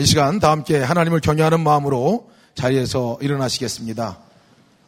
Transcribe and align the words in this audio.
이 0.00 0.04
시간 0.04 0.40
다 0.40 0.50
함께 0.50 0.78
하나님을 0.78 1.20
경외하는 1.20 1.60
마음으로 1.60 2.28
자리에서 2.54 3.18
일어나시겠습니다. 3.22 4.18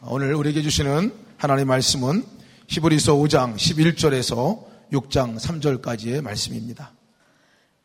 오늘 0.07 0.35
우리에게 0.35 0.61
주시는 0.61 1.13
하나님의 1.37 1.65
말씀은 1.65 2.23
히브리서 2.67 3.15
5장 3.15 3.55
11절에서 3.55 4.61
6장 4.91 5.39
3절까지의 5.39 6.21
말씀입니다. 6.21 6.91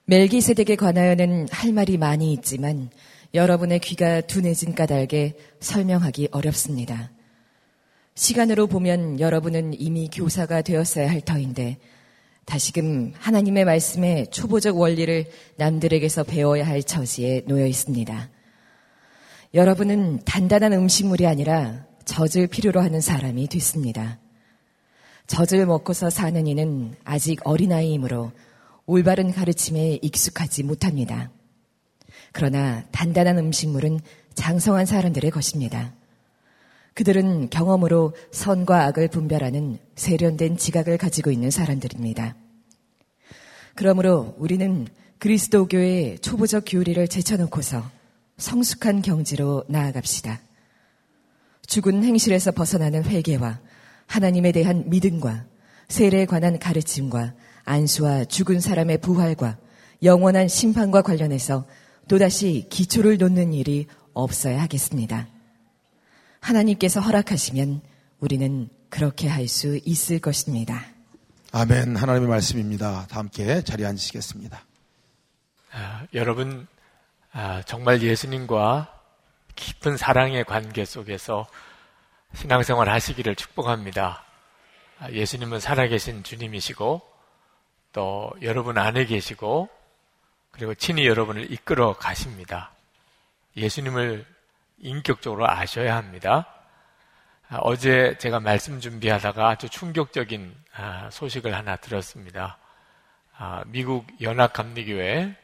멜기세덱에 0.06 0.74
관하여는 0.76 1.46
할 1.50 1.72
말이 1.72 1.96
많이 1.96 2.32
있지만 2.32 2.90
여러분의 3.32 3.78
귀가 3.78 4.20
둔해진 4.20 4.74
까닭에 4.74 5.34
설명하기 5.60 6.28
어렵습니다. 6.32 7.10
시간으로 8.16 8.66
보면 8.66 9.20
여러분은 9.20 9.80
이미 9.80 10.10
교사가 10.12 10.62
되었어야 10.62 11.08
할 11.08 11.20
터인데 11.20 11.78
다시금 12.46 13.12
하나님의 13.16 13.64
말씀의 13.64 14.26
초보적 14.30 14.78
원리를 14.78 15.26
남들에게서 15.56 16.24
배워야 16.24 16.66
할 16.66 16.82
처지에 16.82 17.44
놓여 17.46 17.66
있습니다. 17.66 18.30
여러분은 19.54 20.20
단단한 20.24 20.72
음식물이 20.72 21.26
아니라 21.26 21.86
젖을 22.04 22.46
필요로 22.48 22.80
하는 22.80 23.00
사람이 23.00 23.48
됐습니다. 23.48 24.18
젖을 25.26 25.64
먹고서 25.66 26.10
사는 26.10 26.46
이는 26.46 26.94
아직 27.04 27.40
어린아이이므로 27.44 28.32
올바른 28.86 29.32
가르침에 29.32 29.98
익숙하지 30.02 30.64
못합니다. 30.64 31.30
그러나 32.32 32.84
단단한 32.90 33.38
음식물은 33.38 34.00
장성한 34.34 34.86
사람들의 34.86 35.30
것입니다. 35.30 35.94
그들은 36.94 37.50
경험으로 37.50 38.14
선과 38.30 38.84
악을 38.86 39.08
분별하는 39.08 39.78
세련된 39.96 40.56
지각을 40.56 40.98
가지고 40.98 41.30
있는 41.30 41.50
사람들입니다. 41.50 42.36
그러므로 43.74 44.34
우리는 44.38 44.86
그리스도교의 45.18 46.18
초보적 46.20 46.64
교리를 46.66 47.06
제쳐놓고서 47.08 47.82
성숙한 48.36 49.02
경지로 49.02 49.64
나아갑시다. 49.68 50.40
죽은 51.66 52.04
행실에서 52.04 52.52
벗어나는 52.52 53.04
회개와 53.04 53.58
하나님에 54.06 54.52
대한 54.52 54.88
믿음과 54.88 55.46
세례에 55.88 56.26
관한 56.26 56.58
가르침과 56.58 57.34
안수와 57.64 58.26
죽은 58.26 58.60
사람의 58.60 58.98
부활과 58.98 59.56
영원한 60.02 60.48
심판과 60.48 61.02
관련해서 61.02 61.66
또다시 62.08 62.66
기초를 62.68 63.16
놓는 63.16 63.54
일이 63.54 63.86
없어야 64.12 64.60
하겠습니다. 64.62 65.28
하나님께서 66.40 67.00
허락하시면 67.00 67.80
우리는 68.20 68.68
그렇게 68.90 69.28
할 69.28 69.48
수 69.48 69.80
있을 69.84 70.18
것입니다. 70.18 70.93
아멘. 71.56 71.94
하나님의 71.94 72.28
말씀입니다. 72.28 73.06
다 73.06 73.20
함께 73.20 73.62
자리에 73.62 73.86
앉으시겠습니다. 73.86 74.60
아, 75.70 76.04
여러분, 76.12 76.66
아, 77.30 77.62
정말 77.62 78.02
예수님과 78.02 78.92
깊은 79.54 79.96
사랑의 79.96 80.44
관계 80.46 80.84
속에서 80.84 81.46
신앙생활 82.34 82.88
하시기를 82.88 83.36
축복합니다. 83.36 84.24
아, 84.98 85.10
예수님은 85.12 85.60
살아계신 85.60 86.24
주님이시고, 86.24 87.02
또 87.92 88.32
여러분 88.42 88.76
안에 88.76 89.04
계시고, 89.04 89.68
그리고 90.50 90.74
친히 90.74 91.06
여러분을 91.06 91.52
이끌어 91.52 91.92
가십니다. 91.92 92.72
예수님을 93.56 94.26
인격적으로 94.78 95.48
아셔야 95.48 95.94
합니다. 95.94 96.48
아, 97.50 97.58
어제 97.58 98.16
제가 98.18 98.40
말씀 98.40 98.80
준비하다가 98.80 99.50
아주 99.50 99.68
충격적인 99.68 100.54
아, 100.76 101.10
소식을 101.10 101.54
하나 101.54 101.76
들었습니다. 101.76 102.56
아, 103.36 103.62
미국 103.66 104.06
연합감리교회 104.22 105.36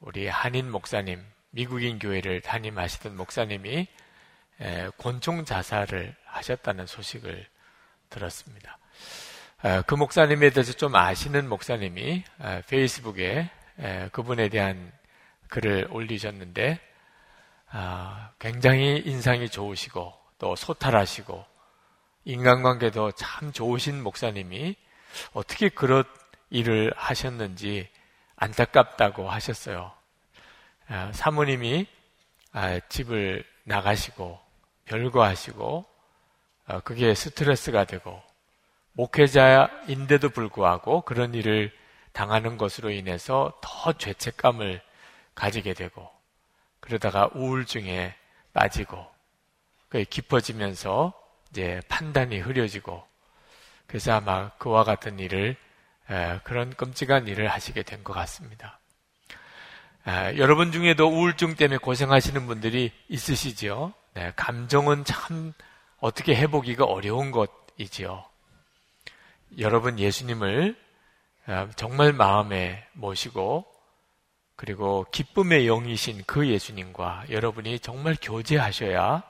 우리 0.00 0.28
한인 0.28 0.70
목사님, 0.70 1.24
미국인 1.50 1.98
교회를 1.98 2.42
담임하시던 2.42 3.16
목사님이 3.16 3.88
권총 4.98 5.46
자살을 5.46 6.14
하셨다는 6.26 6.86
소식을 6.86 7.46
들었습니다. 8.10 8.78
그 9.86 9.94
목사님에 9.94 10.50
대해서 10.50 10.72
좀 10.74 10.94
아시는 10.94 11.48
목사님이 11.48 12.24
페이스북에 12.68 13.50
그분에 14.12 14.50
대한 14.50 14.92
글을 15.48 15.88
올리셨는데 15.90 16.78
아, 17.70 18.30
굉장히 18.38 19.02
인상이 19.04 19.48
좋으시고 19.48 20.25
또 20.38 20.56
소탈하시고 20.56 21.44
인간관계도 22.24 23.12
참 23.12 23.52
좋으신 23.52 24.02
목사님이 24.02 24.76
어떻게 25.32 25.68
그런 25.68 26.04
일을 26.50 26.92
하셨는지 26.96 27.88
안타깝다고 28.36 29.30
하셨어요. 29.30 29.92
아, 30.88 31.10
사모님이 31.12 31.86
아, 32.52 32.80
집을 32.88 33.44
나가시고 33.64 34.38
별거하시고 34.84 35.86
아, 36.66 36.80
그게 36.80 37.14
스트레스가 37.14 37.84
되고 37.84 38.22
목회자인데도 38.92 40.30
불구하고 40.30 41.02
그런 41.02 41.34
일을 41.34 41.72
당하는 42.12 42.56
것으로 42.56 42.90
인해서 42.90 43.52
더 43.60 43.92
죄책감을 43.92 44.80
가지게 45.34 45.74
되고 45.74 46.10
그러다가 46.80 47.28
우울증에 47.34 48.14
빠지고 48.54 49.15
깊어지면서 50.04 51.12
이제 51.50 51.80
판단이 51.88 52.38
흐려지고 52.38 53.04
그래서 53.86 54.12
아마 54.12 54.50
그와 54.58 54.84
같은 54.84 55.18
일을 55.18 55.56
그런 56.44 56.74
끔찍한 56.74 57.28
일을 57.28 57.48
하시게 57.48 57.82
된 57.82 58.02
것 58.04 58.12
같습니다. 58.12 58.78
여러분 60.36 60.70
중에도 60.70 61.08
우울증 61.08 61.56
때문에 61.56 61.78
고생하시는 61.78 62.46
분들이 62.46 62.92
있으시죠? 63.08 63.92
네, 64.14 64.32
감정은 64.36 65.04
참 65.04 65.52
어떻게 65.98 66.36
해보기가 66.36 66.84
어려운 66.84 67.32
것이지요. 67.32 68.24
여러분 69.58 69.98
예수님을 69.98 70.76
정말 71.76 72.12
마음에 72.12 72.86
모시고 72.92 73.66
그리고 74.56 75.06
기쁨의 75.10 75.66
영이신 75.66 76.22
그 76.26 76.48
예수님과 76.48 77.26
여러분이 77.30 77.80
정말 77.80 78.16
교제하셔야 78.20 79.22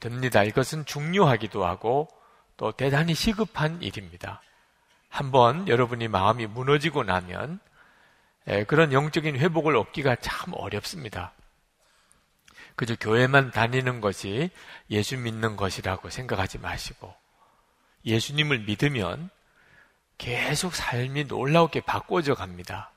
됩니다. 0.00 0.42
이것은 0.42 0.84
중요하기도 0.84 1.64
하고 1.64 2.08
또 2.56 2.72
대단히 2.72 3.14
시급한 3.14 3.82
일입니다. 3.82 4.42
한번 5.08 5.68
여러분이 5.68 6.08
마음이 6.08 6.46
무너지고 6.46 7.04
나면 7.04 7.60
그런 8.66 8.92
영적인 8.92 9.36
회복을 9.36 9.76
얻기가 9.76 10.16
참 10.16 10.52
어렵습니다. 10.54 11.32
그저 12.76 12.94
교회만 12.96 13.50
다니는 13.50 14.00
것이 14.00 14.50
예수 14.90 15.16
믿는 15.16 15.56
것이라고 15.56 16.10
생각하지 16.10 16.58
마시고 16.58 17.14
예수님을 18.04 18.60
믿으면 18.60 19.30
계속 20.16 20.74
삶이 20.74 21.24
놀라우게 21.24 21.80
바꿔져 21.80 22.34
갑니다. 22.34 22.92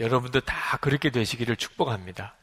여러분도 0.00 0.40
다 0.40 0.78
그렇게 0.78 1.10
되시기를 1.10 1.56
축복합니다. 1.56 2.34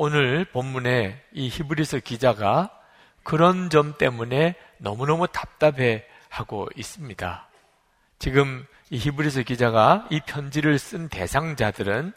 오늘 0.00 0.44
본문에 0.44 1.20
이 1.32 1.48
히브리서 1.48 1.98
기자가 1.98 2.70
그런 3.24 3.68
점 3.68 3.98
때문에 3.98 4.54
너무너무 4.76 5.26
답답해 5.26 6.04
하고 6.28 6.68
있습니다. 6.76 7.48
지금 8.20 8.64
이 8.90 8.96
히브리서 8.96 9.42
기자가 9.42 10.06
이 10.10 10.20
편지를 10.24 10.78
쓴 10.78 11.08
대상자들은 11.08 12.12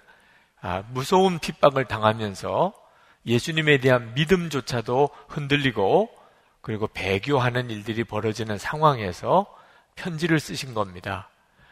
아, 0.61 0.83
무서운 0.91 1.39
핍박을 1.39 1.85
당하면서 1.85 2.71
예수님에 3.25 3.79
대한 3.79 4.13
믿음조차도 4.13 5.09
흔들리고 5.27 6.07
그리고 6.61 6.85
배교하는 6.85 7.71
일들이 7.71 8.03
벌어지는 8.03 8.59
상황에서 8.59 9.47
편지를 9.95 10.39
쓰신 10.39 10.75
겁니다. 10.75 11.29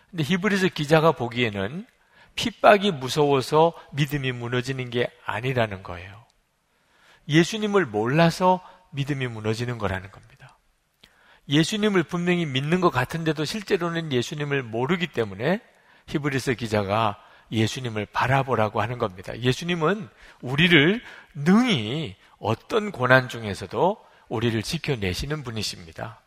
근데 0.10 0.24
히브리서 0.24 0.70
기자가 0.70 1.12
보기에는 1.12 1.86
핍박이 2.36 2.92
무서워서 2.92 3.74
믿음이 3.94 4.32
무너지는 4.32 4.90
게 4.90 5.10
아니라는 5.26 5.84
거예요. 5.84 6.26
예수님을 7.28 7.86
몰라서 7.86 8.62
믿음이 8.92 9.28
무너지는 9.28 9.78
거라는 9.78 10.12
겁니다. 10.12 10.58
예수님을 11.48 12.04
분명히 12.04 12.46
믿는 12.46 12.80
것 12.80 12.90
같은데도 12.92 13.46
실제로는 13.46 14.12
예수님을 14.12 14.64
모르기 14.64 15.08
때문에 15.08 15.62
히브리서 16.08 16.54
기자가 16.54 17.20
예수님을 17.52 18.06
바라보라고 18.08 18.82
하는 18.82 19.00
겁니다. 19.00 19.38
예수님은 19.40 20.10
우리를 20.42 21.02
능히 21.34 22.16
어떤 22.38 22.92
고난 22.92 23.30
중에서도 23.30 23.98
우리를 24.28 24.62
지켜내시는 24.62 25.44
분이십니다. 25.44 26.22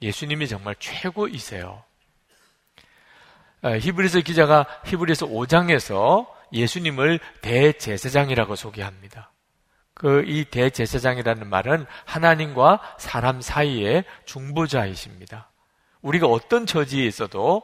예수님이 0.00 0.48
정말 0.48 0.74
최고이세요. 0.78 1.84
어, 3.62 3.70
히브리서 3.76 4.20
기자가 4.20 4.66
히브리서 4.84 5.26
5장에서 5.26 6.26
예수님을 6.52 7.20
대제사장이라고 7.42 8.56
소개합니다. 8.56 9.32
그 9.98 10.22
이 10.26 10.44
대제사장이라는 10.44 11.48
말은 11.48 11.84
하나님과 12.04 12.80
사람 12.98 13.40
사이의 13.40 14.04
중보자이십니다. 14.24 15.50
우리가 16.02 16.28
어떤 16.28 16.66
처지에 16.66 17.04
있어도 17.04 17.62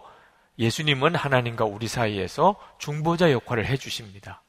예수님은 0.58 1.14
하나님과 1.14 1.64
우리 1.64 1.86
사이에서 1.86 2.56
중보자 2.78 3.30
역할을 3.30 3.66
해 3.66 3.76
주십니다. 3.76 4.42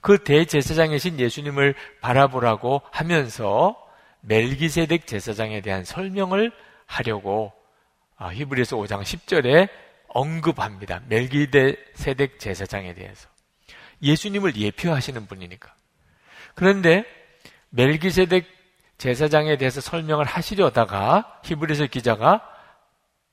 그 0.00 0.22
대제사장이신 0.22 1.18
예수님을 1.18 1.74
바라보라고 2.00 2.82
하면서 2.90 3.76
멜기세덱 4.20 5.06
제사장에 5.06 5.60
대한 5.60 5.84
설명을 5.84 6.52
하려고 6.86 7.52
아, 8.16 8.28
히브리서 8.28 8.76
5장 8.76 9.02
10절에 9.02 9.68
언급합니다. 10.14 11.02
멜기세덱 11.08 12.38
제사장에 12.38 12.94
대해서. 12.94 13.28
예수님을 14.02 14.56
예표하시는 14.56 15.26
분이니까. 15.26 15.74
그런데 16.54 17.04
멜기세덱 17.70 18.46
제사장에 18.98 19.56
대해서 19.56 19.80
설명을 19.80 20.24
하시려다가 20.24 21.40
히브리서 21.44 21.86
기자가 21.86 22.48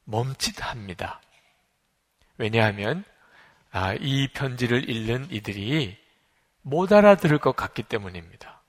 멈칫합니다. 0.05 1.21
왜냐하면 2.37 3.03
아, 3.71 3.93
이 3.99 4.27
편지를 4.29 4.89
읽는 4.89 5.27
이들이 5.29 5.97
못 6.61 6.91
알아들을 6.91 7.37
것 7.37 7.55
같기 7.55 7.83
때문입니다. 7.83 8.61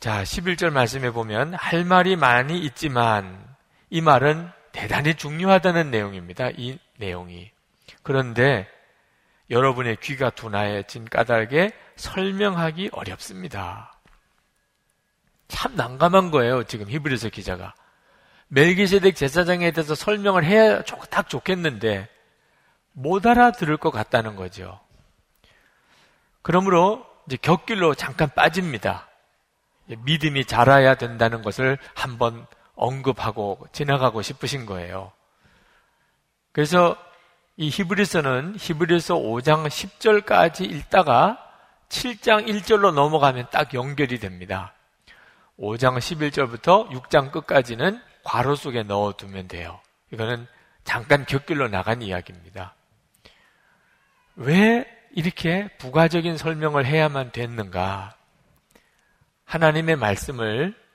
자, 0.00 0.22
11절 0.22 0.70
말씀에 0.70 1.10
보면 1.10 1.54
할 1.54 1.84
말이 1.84 2.16
많이 2.16 2.58
있지만 2.60 3.46
이 3.90 4.00
말은 4.00 4.50
대단히 4.76 5.14
중요하다는 5.14 5.90
내용입니다. 5.90 6.50
이 6.50 6.78
내용이. 6.98 7.50
그런데 8.02 8.68
여러분의 9.48 9.96
귀가 10.02 10.28
둔하여진 10.28 11.06
까닭에 11.06 11.72
설명하기 11.96 12.90
어렵습니다. 12.92 13.98
참 15.48 15.74
난감한 15.76 16.30
거예요. 16.30 16.64
지금 16.64 16.90
히브리서 16.90 17.30
기자가. 17.30 17.74
멜기세덱 18.48 19.16
제사장에 19.16 19.70
대해서 19.70 19.94
설명을 19.94 20.44
해야 20.44 20.82
딱 20.82 21.30
좋겠는데 21.30 22.06
못 22.92 23.26
알아들을 23.26 23.78
것 23.78 23.90
같다는 23.90 24.36
거죠. 24.36 24.78
그러므로 26.42 27.06
이제 27.26 27.38
격길로 27.40 27.94
잠깐 27.94 28.28
빠집니다. 28.34 29.08
믿음이 29.86 30.44
자라야 30.44 30.96
된다는 30.96 31.40
것을 31.40 31.78
한번 31.94 32.46
언급하고 32.76 33.66
지나가고 33.72 34.22
싶으신 34.22 34.66
거예요. 34.66 35.12
그래서 36.52 36.96
이 37.56 37.68
히브리서는 37.68 38.56
히브리서 38.58 39.16
5장 39.16 39.66
10절까지 39.66 40.70
읽다가 40.70 41.42
7장 41.88 42.46
1절로 42.46 42.92
넘어가면 42.92 43.48
딱 43.50 43.74
연결이 43.74 44.18
됩니다. 44.18 44.74
5장 45.58 45.98
11절부터 45.98 46.90
6장 46.90 47.32
끝까지는 47.32 48.00
괄호 48.24 48.56
속에 48.56 48.82
넣어두면 48.82 49.48
돼요. 49.48 49.80
이거는 50.12 50.46
잠깐 50.84 51.24
곁길로 51.24 51.68
나간 51.68 52.02
이야기입니다. 52.02 52.74
왜 54.36 54.86
이렇게 55.12 55.68
부가적인 55.78 56.36
설명을 56.36 56.84
해야만 56.84 57.32
됐는가? 57.32 58.14
하나님의 59.44 59.96
말씀을 59.96 60.74
아, 60.74 60.85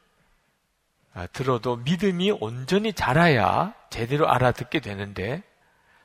들어도 1.34 1.78
믿음이 1.78 2.32
온전히 2.32 2.94
자라야 2.94 3.74
제대로 3.90 4.30
알아듣게 4.30 4.80
되는데 4.80 5.44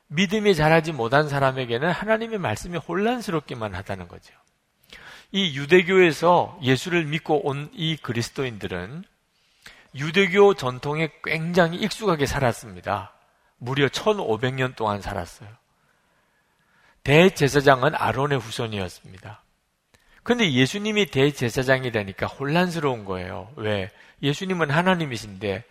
믿음이 0.09 0.55
자라지 0.55 0.93
못한 0.93 1.29
사람에게는 1.29 1.91
하나님의 1.91 2.39
말씀이 2.39 2.79
혼란스럽기만 2.79 3.75
하다는 3.75 4.09
거죠. 4.09 4.35
이 5.33 5.57
유대교에서 5.59 6.59
예수를 6.63 7.05
믿고 7.07 7.47
온 7.47 7.71
이 7.73 7.97
그리스도인들은 7.97 9.05
유대교 9.95 10.55
전통에 10.55 11.11
굉장히 11.25 11.79
익숙하게 11.79 12.27
살았습니다. 12.27 13.13
무려 13.59 13.89
1500년 13.89 14.77
동안 14.77 15.01
살았어요. 15.01 15.49
대제사장은 17.03 17.95
아론의 17.95 18.39
후손이었습니다. 18.39 19.43
근데 20.27 20.51
예수님이 20.51 21.07
대제사장이라니까 21.07 22.27
혼란스러운 22.27 23.05
거예요. 23.05 23.49
왜? 23.55 23.89
예수님은 24.23 24.73
하나님이신데 24.73 25.63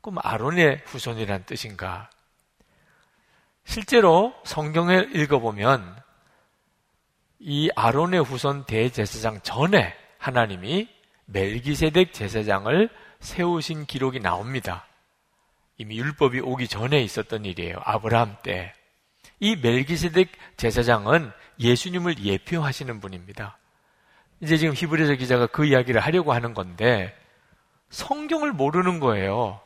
그럼 0.00 0.18
아론의 0.22 0.82
후손이란 0.86 1.46
뜻인가? 1.46 2.08
실제로 3.64 4.32
성경을 4.44 5.16
읽어보면 5.16 6.00
이 7.40 7.70
아론의 7.74 8.22
후손 8.22 8.66
대제사장 8.66 9.40
전에 9.40 9.96
하나님이 10.18 10.88
멜기세덱 11.24 12.12
제사장을 12.12 12.88
세우신 13.18 13.86
기록이 13.86 14.20
나옵니다. 14.20 14.86
이미 15.76 15.98
율법이 15.98 16.38
오기 16.38 16.68
전에 16.68 17.02
있었던 17.02 17.44
일이에요. 17.44 17.78
아브라함 17.82 18.36
때. 18.44 18.72
이 19.40 19.56
멜기세덱 19.56 20.28
제사장은 20.56 21.32
예수님을 21.58 22.24
예표하시는 22.24 23.00
분입니다. 23.00 23.58
이제 24.40 24.56
지금 24.56 24.74
히브리서 24.74 25.14
기자가 25.14 25.46
그 25.46 25.64
이야기를 25.64 26.00
하려고 26.00 26.32
하는 26.32 26.54
건데 26.54 27.14
성경을 27.90 28.52
모르는 28.52 29.00
거예요. 29.00 29.60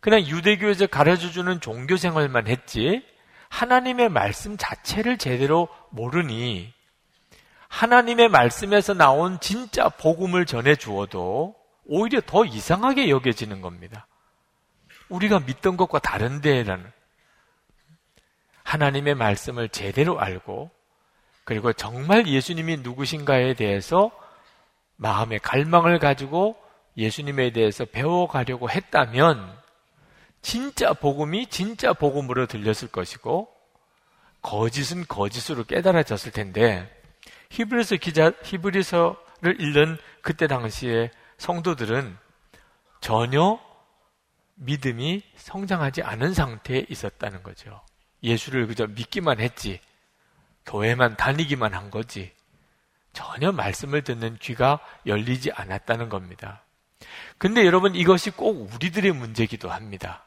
그냥 0.00 0.22
유대교에서 0.22 0.86
가르쳐 0.86 1.30
주는 1.30 1.60
종교 1.60 1.96
생활만 1.96 2.48
했지 2.48 3.04
하나님의 3.48 4.08
말씀 4.08 4.56
자체를 4.56 5.18
제대로 5.18 5.68
모르니 5.90 6.72
하나님의 7.68 8.28
말씀에서 8.28 8.94
나온 8.94 9.38
진짜 9.40 9.88
복음을 9.88 10.46
전해 10.46 10.74
주어도 10.74 11.54
오히려 11.84 12.20
더 12.24 12.44
이상하게 12.44 13.10
여겨지는 13.10 13.60
겁니다. 13.60 14.06
우리가 15.08 15.40
믿던 15.40 15.76
것과 15.76 15.98
다른데라는 15.98 16.90
하나님의 18.62 19.14
말씀을 19.16 19.68
제대로 19.68 20.20
알고 20.20 20.70
그리고 21.50 21.72
정말 21.72 22.28
예수님이 22.28 22.76
누구신가에 22.76 23.54
대해서 23.54 24.12
마음의 24.94 25.40
갈망을 25.40 25.98
가지고 25.98 26.56
예수님에 26.96 27.50
대해서 27.50 27.84
배워가려고 27.84 28.70
했다면 28.70 29.58
진짜 30.42 30.92
복음이 30.92 31.48
진짜 31.48 31.92
복음으로 31.92 32.46
들렸을 32.46 32.86
것이고 32.92 33.48
거짓은 34.42 35.06
거짓으로 35.08 35.64
깨달아졌을 35.64 36.30
텐데 36.30 36.88
히브리서 37.50 37.96
기자 37.96 38.30
히브리서를 38.44 39.60
읽는 39.60 39.98
그때 40.22 40.46
당시에 40.46 41.10
성도들은 41.38 42.16
전혀 43.00 43.58
믿음이 44.54 45.24
성장하지 45.34 46.02
않은 46.02 46.32
상태에 46.32 46.86
있었다는 46.88 47.42
거죠. 47.42 47.80
예수를 48.22 48.68
그저 48.68 48.86
믿기만 48.86 49.40
했지. 49.40 49.80
교회만 50.66 51.16
다니기만 51.16 51.74
한 51.74 51.90
거지. 51.90 52.32
전혀 53.12 53.52
말씀을 53.52 54.02
듣는 54.02 54.38
귀가 54.38 54.78
열리지 55.06 55.52
않았다는 55.52 56.08
겁니다. 56.08 56.62
근데 57.38 57.64
여러분 57.64 57.94
이것이 57.94 58.30
꼭 58.30 58.72
우리들의 58.72 59.12
문제기도 59.12 59.70
합니다. 59.70 60.24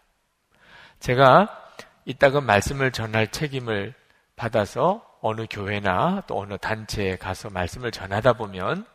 제가 1.00 1.60
이따가 2.06 2.42
말씀을 2.42 2.92
전할 2.92 3.30
책임을 3.32 3.94
받아서 4.36 5.06
어느 5.22 5.46
교회나 5.50 6.24
또 6.28 6.40
어느 6.40 6.58
단체에 6.58 7.18
가서 7.18 7.50
말씀을 7.50 7.92
전하다 7.92 8.34
보면 8.34 8.86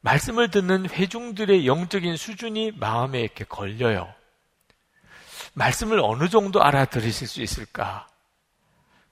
말씀을 0.00 0.50
듣는 0.50 0.88
회중들의 0.90 1.66
영적인 1.66 2.16
수준이 2.16 2.72
마음에 2.72 3.20
이렇게 3.20 3.44
걸려요. 3.44 4.12
말씀을 5.54 6.00
어느 6.00 6.28
정도 6.28 6.62
알아들으실 6.62 7.26
수 7.26 7.42
있을까? 7.42 8.06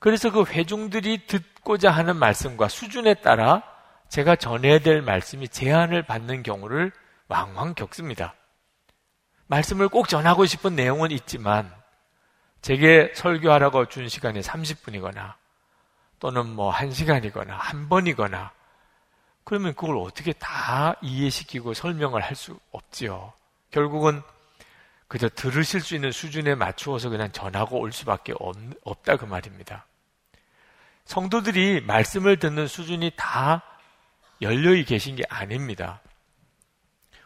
그래서 0.06 0.30
그 0.30 0.44
회중들이 0.44 1.26
듣고자 1.26 1.90
하는 1.90 2.14
말씀과 2.14 2.68
수준에 2.68 3.14
따라 3.14 3.64
제가 4.08 4.36
전해야 4.36 4.78
될 4.78 5.02
말씀이 5.02 5.48
제한을 5.48 6.04
받는 6.04 6.44
경우를 6.44 6.92
왕왕 7.26 7.74
겪습니다. 7.74 8.36
말씀을 9.48 9.88
꼭 9.88 10.08
전하고 10.08 10.46
싶은 10.46 10.76
내용은 10.76 11.10
있지만 11.10 11.74
제게 12.62 13.12
설교하라고 13.16 13.86
준 13.86 14.08
시간이 14.08 14.42
30분이거나 14.42 15.34
또는 16.20 16.50
뭐 16.50 16.72
1시간이거나 16.72 17.48
한 17.48 17.88
번이거나 17.88 18.52
그러면 19.42 19.74
그걸 19.74 19.96
어떻게 19.96 20.32
다 20.34 20.94
이해시키고 21.02 21.74
설명을 21.74 22.22
할 22.22 22.36
수 22.36 22.56
없지요. 22.70 23.32
결국은 23.72 24.22
그저 25.08 25.28
들으실 25.28 25.80
수 25.80 25.96
있는 25.96 26.12
수준에 26.12 26.54
맞추어서 26.54 27.08
그냥 27.08 27.32
전하고 27.32 27.80
올 27.80 27.90
수밖에 27.90 28.34
없, 28.38 28.54
없다 28.84 29.16
그 29.16 29.24
말입니다. 29.24 29.84
성도들이 31.06 31.82
말씀을 31.82 32.36
듣는 32.36 32.66
수준이 32.66 33.12
다 33.16 33.62
열려이 34.42 34.84
계신 34.84 35.16
게 35.16 35.22
아닙니다. 35.28 36.00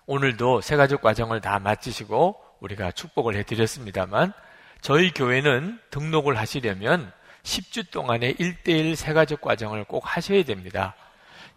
오늘도 0.07 0.61
세 0.61 0.77
가족 0.77 1.01
과정을 1.01 1.41
다 1.41 1.59
마치시고 1.59 2.41
우리가 2.61 2.93
축복을 2.93 3.35
해드렸습니다만 3.37 4.33
저희 4.81 5.11
교회는 5.11 5.81
등록을 5.91 6.39
하시려면 6.39 7.11
10주 7.43 7.91
동안의 7.91 8.35
1대1 8.35 8.95
세 8.97 9.15
가족 9.15 9.41
과정을 9.41 9.85
꼭 9.85 10.05
하셔야 10.05 10.45
됩니다. 10.45 10.95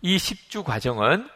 이 0.01 0.15
10주 0.15 0.63
과정은 0.63 1.29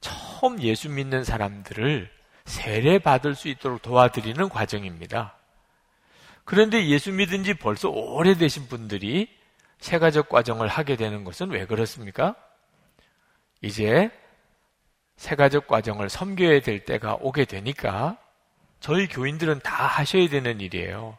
처음 0.00 0.60
예수 0.62 0.88
믿는 0.88 1.22
사람들을 1.22 2.10
세례 2.46 2.98
받을 2.98 3.34
수 3.34 3.48
있도록 3.48 3.82
도와드리는 3.82 4.48
과정입니다. 4.48 5.34
그런데 6.44 6.86
예수 6.86 7.12
믿은 7.12 7.44
지 7.44 7.52
벌써 7.52 7.90
오래되신 7.90 8.68
분들이 8.68 9.37
세가족 9.78 10.28
과정을 10.28 10.68
하게 10.68 10.96
되는 10.96 11.24
것은 11.24 11.50
왜 11.50 11.66
그렇습니까? 11.66 12.34
이제 13.60 14.10
세가족 15.16 15.66
과정을 15.66 16.08
섬겨야 16.08 16.60
될 16.60 16.84
때가 16.84 17.16
오게 17.20 17.44
되니까 17.44 18.16
저희 18.80 19.08
교인들은 19.08 19.60
다 19.60 19.86
하셔야 19.86 20.28
되는 20.28 20.60
일이에요. 20.60 21.18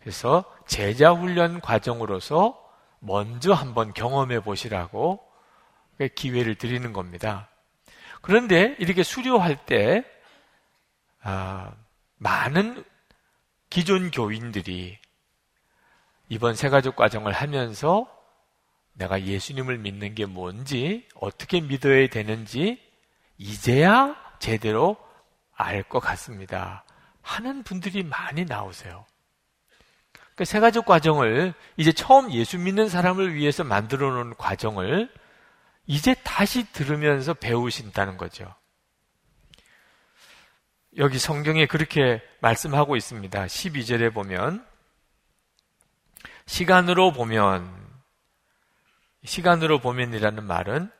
그래서 0.00 0.44
제자 0.66 1.12
훈련 1.12 1.60
과정으로서 1.60 2.62
먼저 3.00 3.52
한번 3.52 3.92
경험해 3.92 4.40
보시라고 4.40 5.20
기회를 6.14 6.54
드리는 6.56 6.92
겁니다. 6.92 7.48
그런데 8.22 8.74
이렇게 8.78 9.02
수료할 9.02 9.66
때 9.66 10.04
아, 11.22 11.72
많은 12.16 12.84
기존 13.68 14.10
교인들이 14.10 14.98
이번 16.28 16.54
세가족 16.54 16.96
과정을 16.96 17.32
하면서 17.32 18.06
내가 18.94 19.22
예수님을 19.22 19.78
믿는 19.78 20.14
게 20.14 20.26
뭔지, 20.26 21.06
어떻게 21.14 21.60
믿어야 21.60 22.08
되는지, 22.08 22.80
이제야 23.38 24.16
제대로 24.38 24.96
알 25.54 25.82
것 25.84 26.00
같습니다. 26.00 26.84
하는 27.22 27.62
분들이 27.62 28.02
많이 28.02 28.44
나오세요. 28.44 29.04
그 30.34 30.44
세가족 30.44 30.84
과정을 30.84 31.54
이제 31.76 31.92
처음 31.92 32.30
예수 32.32 32.58
믿는 32.58 32.88
사람을 32.88 33.34
위해서 33.34 33.64
만들어 33.64 34.10
놓은 34.10 34.34
과정을 34.36 35.10
이제 35.86 36.14
다시 36.24 36.70
들으면서 36.72 37.32
배우신다는 37.34 38.16
거죠. 38.16 38.54
여기 40.98 41.18
성경에 41.18 41.66
그렇게 41.66 42.22
말씀하고 42.40 42.96
있습니다. 42.96 43.46
12절에 43.46 44.12
보면 44.12 44.66
시간으로 46.46 47.12
보면 47.12 47.74
시간으로 49.24 49.80
보면이라는 49.80 50.44
말은 50.44 50.90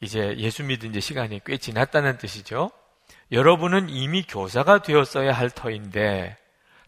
이제 0.00 0.34
예수 0.38 0.62
믿은 0.64 0.92
지 0.92 1.00
시간이 1.00 1.40
꽤 1.44 1.56
지났다는 1.56 2.18
뜻이죠. 2.18 2.70
여러분은 3.32 3.88
이미 3.88 4.22
교사가 4.22 4.82
되었어야 4.82 5.32
할 5.32 5.50
터인데 5.50 6.36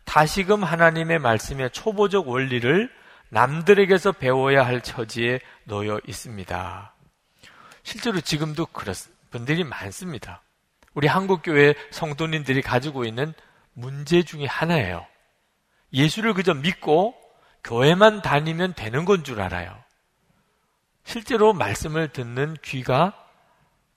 다시금 0.05 0.65
하나님의 0.65 1.19
말씀의 1.19 1.71
초보적 1.71 2.29
원리를 2.29 2.91
남들에게서 3.31 4.13
배워야 4.13 4.65
할 4.65 4.83
처지에 4.83 5.41
놓여 5.65 6.01
있습니다. 6.07 6.95
실제로 7.83 8.21
지금도 8.21 8.67
그런 8.67 8.95
분들이 9.31 9.65
많습니다. 9.65 10.43
우리 10.95 11.07
한국교회 11.07 11.75
성도님들이 11.91 12.61
가지고 12.61 13.05
있는 13.05 13.33
문제 13.73 14.23
중에 14.23 14.45
하나예요. 14.45 15.07
예수를 15.95 16.35
그저 16.35 16.53
믿고 16.53 17.22
교회만 17.65 18.23
다니면 18.23 18.75
되는 18.75 19.05
건 19.05 19.23
줄 19.25 19.41
알아요. 19.41 19.77
실제로 21.05 21.53
말씀을 21.53 22.09
듣는 22.09 22.57
귀가 22.63 23.13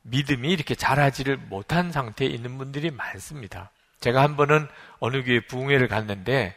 믿음이 0.03 0.49
이렇게 0.51 0.75
자라지를 0.75 1.37
못한 1.37 1.91
상태에 1.91 2.27
있는 2.27 2.57
분들이 2.57 2.91
많습니다. 2.91 3.71
제가 3.99 4.21
한 4.21 4.35
번은 4.35 4.67
어느 4.99 5.23
교회 5.23 5.39
부흥회를 5.45 5.87
갔는데 5.87 6.55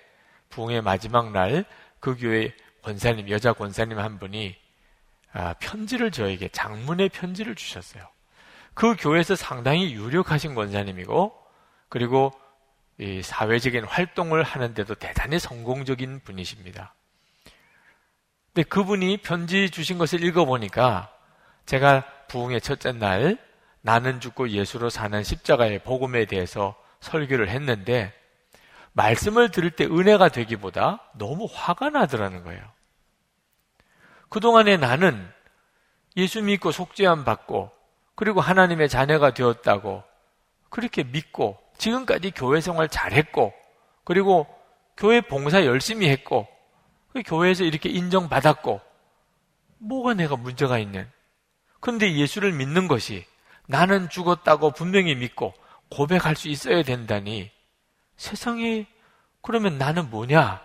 부흥회 0.50 0.80
마지막 0.80 1.32
날 1.32 1.64
그 2.00 2.16
교회 2.16 2.52
권사님 2.82 3.28
여자 3.28 3.52
권사님 3.52 3.98
한 3.98 4.18
분이 4.18 4.56
아, 5.32 5.54
편지를 5.54 6.10
저에게 6.10 6.48
장문의 6.48 7.08
편지를 7.08 7.54
주셨어요. 7.54 8.08
그 8.74 8.94
교회에서 8.96 9.34
상당히 9.34 9.92
유력하신 9.92 10.54
권사님이고 10.54 11.36
그리고 11.88 12.32
사회적인 13.22 13.84
활동을 13.84 14.42
하는데도 14.42 14.94
대단히 14.94 15.38
성공적인 15.38 16.20
분이십니다. 16.20 16.94
근데 18.58 18.68
그분이 18.70 19.18
편지 19.18 19.70
주신 19.70 19.98
것을 19.98 20.24
읽어보니까 20.24 21.12
제가 21.64 22.02
부흥의 22.26 22.60
첫째 22.60 22.90
날 22.90 23.38
나는 23.82 24.18
죽고 24.18 24.48
예수로 24.48 24.90
사는 24.90 25.22
십자가의 25.22 25.84
복음에 25.84 26.24
대해서 26.24 26.74
설교를 26.98 27.50
했는데 27.50 28.12
말씀을 28.94 29.52
들을 29.52 29.70
때 29.70 29.84
은혜가 29.84 30.30
되기보다 30.30 31.00
너무 31.14 31.46
화가 31.48 31.90
나더라는 31.90 32.42
거예요. 32.42 32.60
그동안에 34.28 34.76
나는 34.76 35.30
예수 36.16 36.42
믿고 36.42 36.72
속죄함 36.72 37.22
받고 37.22 37.70
그리고 38.16 38.40
하나님의 38.40 38.88
자녀가 38.88 39.34
되었다고 39.34 40.02
그렇게 40.68 41.04
믿고 41.04 41.56
지금까지 41.78 42.32
교회 42.32 42.60
생활 42.60 42.88
잘했고 42.88 43.54
그리고 44.02 44.48
교회 44.96 45.20
봉사 45.20 45.64
열심히 45.64 46.08
했고 46.08 46.48
그 46.48 46.57
교회에서 47.24 47.64
이렇게 47.64 47.88
인정받았고 47.88 48.80
뭐가 49.78 50.14
내가 50.14 50.36
문제가 50.36 50.78
있는 50.78 51.08
근데 51.80 52.12
예수를 52.14 52.52
믿는 52.52 52.88
것이 52.88 53.24
나는 53.66 54.08
죽었다고 54.08 54.72
분명히 54.72 55.14
믿고 55.14 55.54
고백할 55.90 56.36
수 56.36 56.48
있어야 56.48 56.82
된다니 56.82 57.50
세상에 58.16 58.86
그러면 59.42 59.78
나는 59.78 60.10
뭐냐 60.10 60.60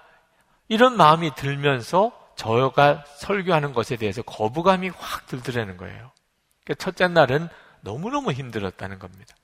이런 0.68 0.98
마음이 0.98 1.36
들면서 1.36 2.12
저가 2.36 3.04
설교하는 3.18 3.74
것에 3.74 3.96
대해서 3.96 4.22
거부감이 4.24 4.90
확 4.90 5.28
들더라는 5.28 5.78
거예요. 5.78 6.12
그러니까 6.64 6.84
첫째 6.84 7.08
날은 7.08 7.48
너무너무 7.82 8.32
힘들었다는 8.32 8.98
겁니다. 8.98 9.36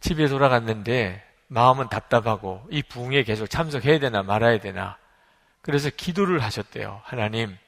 집에 0.00 0.28
돌아갔는데 0.28 1.22
마음은 1.48 1.88
답답하고 1.88 2.66
이 2.70 2.82
부흥에 2.82 3.22
계속 3.24 3.48
참석해야 3.48 3.98
되나 3.98 4.22
말아야 4.22 4.60
되나 4.60 4.96
그래서 5.66 5.90
기도를 5.90 6.44
하셨대요. 6.44 7.00
하나님, 7.02 7.58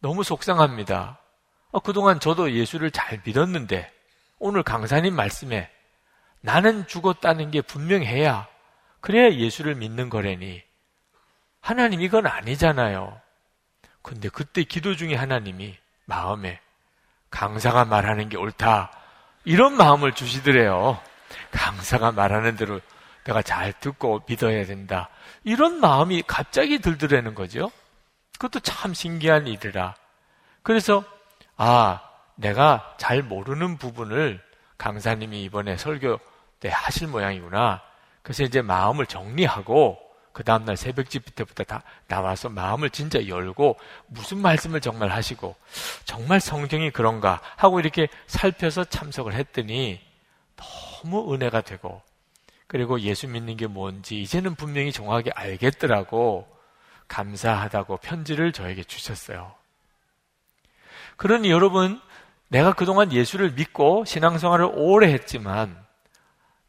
너무 0.00 0.22
속상합니다. 0.22 1.18
어, 1.70 1.80
그동안 1.80 2.20
저도 2.20 2.52
예수를 2.52 2.90
잘 2.90 3.22
믿었는데, 3.24 3.90
오늘 4.38 4.62
강사님 4.62 5.16
말씀에 5.16 5.70
나는 6.42 6.86
죽었다는 6.86 7.50
게 7.50 7.62
분명해야, 7.62 8.46
그래야 9.00 9.32
예수를 9.32 9.74
믿는 9.74 10.10
거래니. 10.10 10.62
하나님, 11.62 12.02
이건 12.02 12.26
아니잖아요. 12.26 13.22
근데 14.02 14.28
그때 14.28 14.62
기도 14.62 14.94
중에 14.96 15.14
하나님이 15.14 15.78
마음에 16.04 16.60
강사가 17.30 17.86
말하는 17.86 18.28
게 18.28 18.36
옳다. 18.36 18.92
이런 19.46 19.78
마음을 19.78 20.12
주시더래요. 20.12 21.00
강사가 21.52 22.12
말하는 22.12 22.54
대로 22.56 22.80
내가 23.24 23.40
잘 23.40 23.72
듣고 23.80 24.22
믿어야 24.28 24.66
된다. 24.66 25.08
이런 25.46 25.78
마음이 25.78 26.24
갑자기 26.26 26.80
들더라는 26.80 27.36
거죠. 27.36 27.70
그것도 28.32 28.58
참 28.60 28.92
신기한 28.92 29.46
일이라. 29.46 29.94
그래서, 30.64 31.04
아, 31.56 32.02
내가 32.34 32.96
잘 32.98 33.22
모르는 33.22 33.78
부분을 33.78 34.42
강사님이 34.76 35.44
이번에 35.44 35.76
설교 35.76 36.18
때 36.58 36.68
하실 36.72 37.06
모양이구나. 37.06 37.80
그래서 38.22 38.42
이제 38.42 38.60
마음을 38.60 39.06
정리하고, 39.06 40.00
그 40.32 40.42
다음날 40.42 40.76
새벽 40.76 41.08
집회 41.08 41.30
때부터 41.30 41.62
다 41.62 41.84
나와서 42.08 42.48
마음을 42.48 42.90
진짜 42.90 43.28
열고, 43.28 43.78
무슨 44.08 44.38
말씀을 44.38 44.80
정말 44.80 45.12
하시고, 45.12 45.54
정말 46.04 46.40
성경이 46.40 46.90
그런가 46.90 47.40
하고 47.54 47.78
이렇게 47.78 48.08
살펴서 48.26 48.82
참석을 48.82 49.34
했더니, 49.34 50.00
너무 50.56 51.32
은혜가 51.32 51.60
되고, 51.60 52.02
그리고 52.66 53.00
예수 53.00 53.28
믿는 53.28 53.56
게 53.56 53.66
뭔지 53.66 54.20
이제는 54.20 54.54
분명히 54.54 54.92
정확하게 54.92 55.30
알겠더라고 55.34 56.46
감사하다고 57.08 57.98
편지를 57.98 58.52
저에게 58.52 58.82
주셨어요. 58.82 59.54
그러니 61.16 61.50
여러분, 61.50 62.00
내가 62.48 62.72
그동안 62.72 63.12
예수를 63.12 63.52
믿고 63.52 64.04
신앙생활을 64.04 64.70
오래 64.74 65.12
했지만 65.12 65.76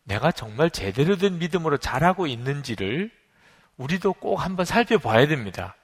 내가 0.03 0.31
정말 0.31 0.69
제대로 0.69 1.17
된 1.17 1.37
믿음으로 1.39 1.77
자라고 1.77 2.27
있는지를 2.27 3.11
우리도 3.77 4.13
꼭 4.13 4.37
한번 4.37 4.65
살펴봐야 4.65 5.27
됩니다. 5.27 5.75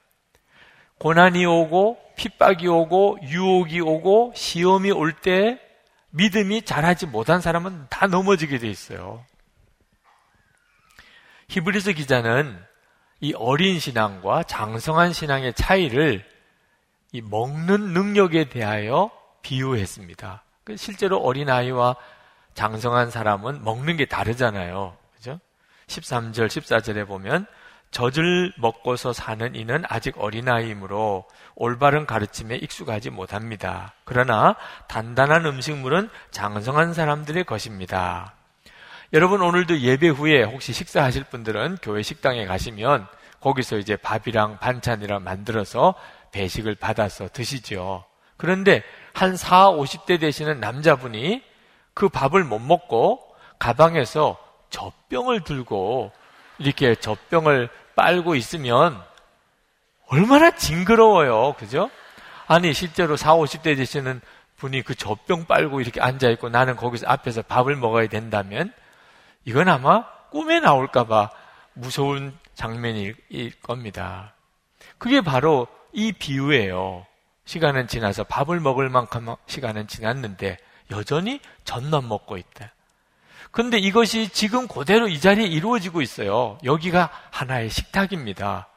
고난이 0.98 1.44
오고 1.44 1.98
핍박이 2.16 2.66
오고 2.68 3.18
유혹이 3.22 3.80
오고 3.80 4.32
시험이 4.34 4.90
올 4.92 5.12
때 5.12 5.60
믿음이 6.10 6.62
자라지 6.62 7.06
못한 7.06 7.40
사람은 7.40 7.86
다 7.90 8.06
넘어지게 8.06 8.58
돼 8.58 8.68
있어요. 8.68 9.24
히브리서 11.54 11.92
기자는 11.92 12.60
이 13.20 13.32
어린 13.34 13.78
신앙과 13.78 14.42
장성한 14.42 15.12
신앙의 15.12 15.54
차이를 15.54 16.24
이 17.12 17.22
먹는 17.22 17.92
능력에 17.92 18.48
대하여 18.48 19.12
비유했습니다. 19.42 20.42
그 20.64 20.76
실제로 20.76 21.18
어린아이와 21.18 21.94
장성한 22.54 23.12
사람은 23.12 23.62
먹는 23.62 23.96
게 23.96 24.06
다르잖아요. 24.06 24.96
그죠? 25.14 25.38
13절, 25.86 26.48
14절에 26.48 27.06
보면 27.06 27.46
젖을 27.92 28.52
먹고서 28.58 29.12
사는 29.12 29.54
이는 29.54 29.84
아직 29.88 30.18
어린아이이므로 30.18 31.24
올바른 31.54 32.04
가르침에 32.04 32.56
익숙하지 32.56 33.10
못합니다. 33.10 33.94
그러나 34.02 34.56
단단한 34.88 35.46
음식물은 35.46 36.10
장성한 36.32 36.94
사람들의 36.94 37.44
것입니다. 37.44 38.34
여러분 39.14 39.42
오늘도 39.42 39.78
예배 39.78 40.08
후에 40.08 40.42
혹시 40.42 40.72
식사하실 40.72 41.22
분들은 41.30 41.78
교회 41.82 42.02
식당에 42.02 42.46
가시면 42.46 43.06
거기서 43.38 43.78
이제 43.78 43.94
밥이랑 43.94 44.58
반찬이랑 44.58 45.22
만들어서 45.22 45.94
배식을 46.32 46.74
받아서 46.74 47.28
드시죠. 47.28 48.04
그런데 48.36 48.82
한 49.12 49.36
4, 49.36 49.70
50대 49.70 50.18
되시는 50.18 50.58
남자분이 50.58 51.44
그 51.94 52.08
밥을 52.08 52.42
못 52.42 52.58
먹고 52.58 53.20
가방에서 53.60 54.36
젖병을 54.70 55.44
들고 55.44 56.10
이렇게 56.58 56.96
젖병을 56.96 57.68
빨고 57.94 58.34
있으면 58.34 59.00
얼마나 60.08 60.56
징그러워요. 60.56 61.54
그죠? 61.56 61.88
아니, 62.48 62.72
실제로 62.72 63.16
4, 63.16 63.36
50대 63.36 63.76
되시는 63.76 64.20
분이 64.56 64.82
그 64.82 64.96
젖병 64.96 65.44
빨고 65.44 65.80
이렇게 65.80 66.00
앉아있고 66.00 66.48
나는 66.48 66.74
거기서 66.74 67.06
앞에서 67.06 67.42
밥을 67.42 67.76
먹어야 67.76 68.08
된다면 68.08 68.72
이건 69.44 69.68
아마 69.68 70.06
꿈에 70.30 70.60
나올까봐 70.60 71.30
무서운 71.74 72.36
장면일 72.54 73.16
겁니다. 73.62 74.34
그게 74.98 75.20
바로 75.20 75.66
이 75.92 76.12
비유예요. 76.12 77.06
시간은 77.44 77.88
지나서 77.88 78.24
밥을 78.24 78.60
먹을 78.60 78.88
만큼 78.88 79.34
시간은 79.46 79.86
지났는데 79.86 80.58
여전히 80.90 81.40
전만 81.64 82.08
먹고 82.08 82.36
있다. 82.36 82.72
근데 83.50 83.78
이것이 83.78 84.28
지금 84.30 84.66
그대로 84.66 85.06
이 85.08 85.20
자리에 85.20 85.46
이루어지고 85.46 86.02
있어요. 86.02 86.58
여기가 86.64 87.10
하나의 87.30 87.70
식탁입니다. 87.70 88.68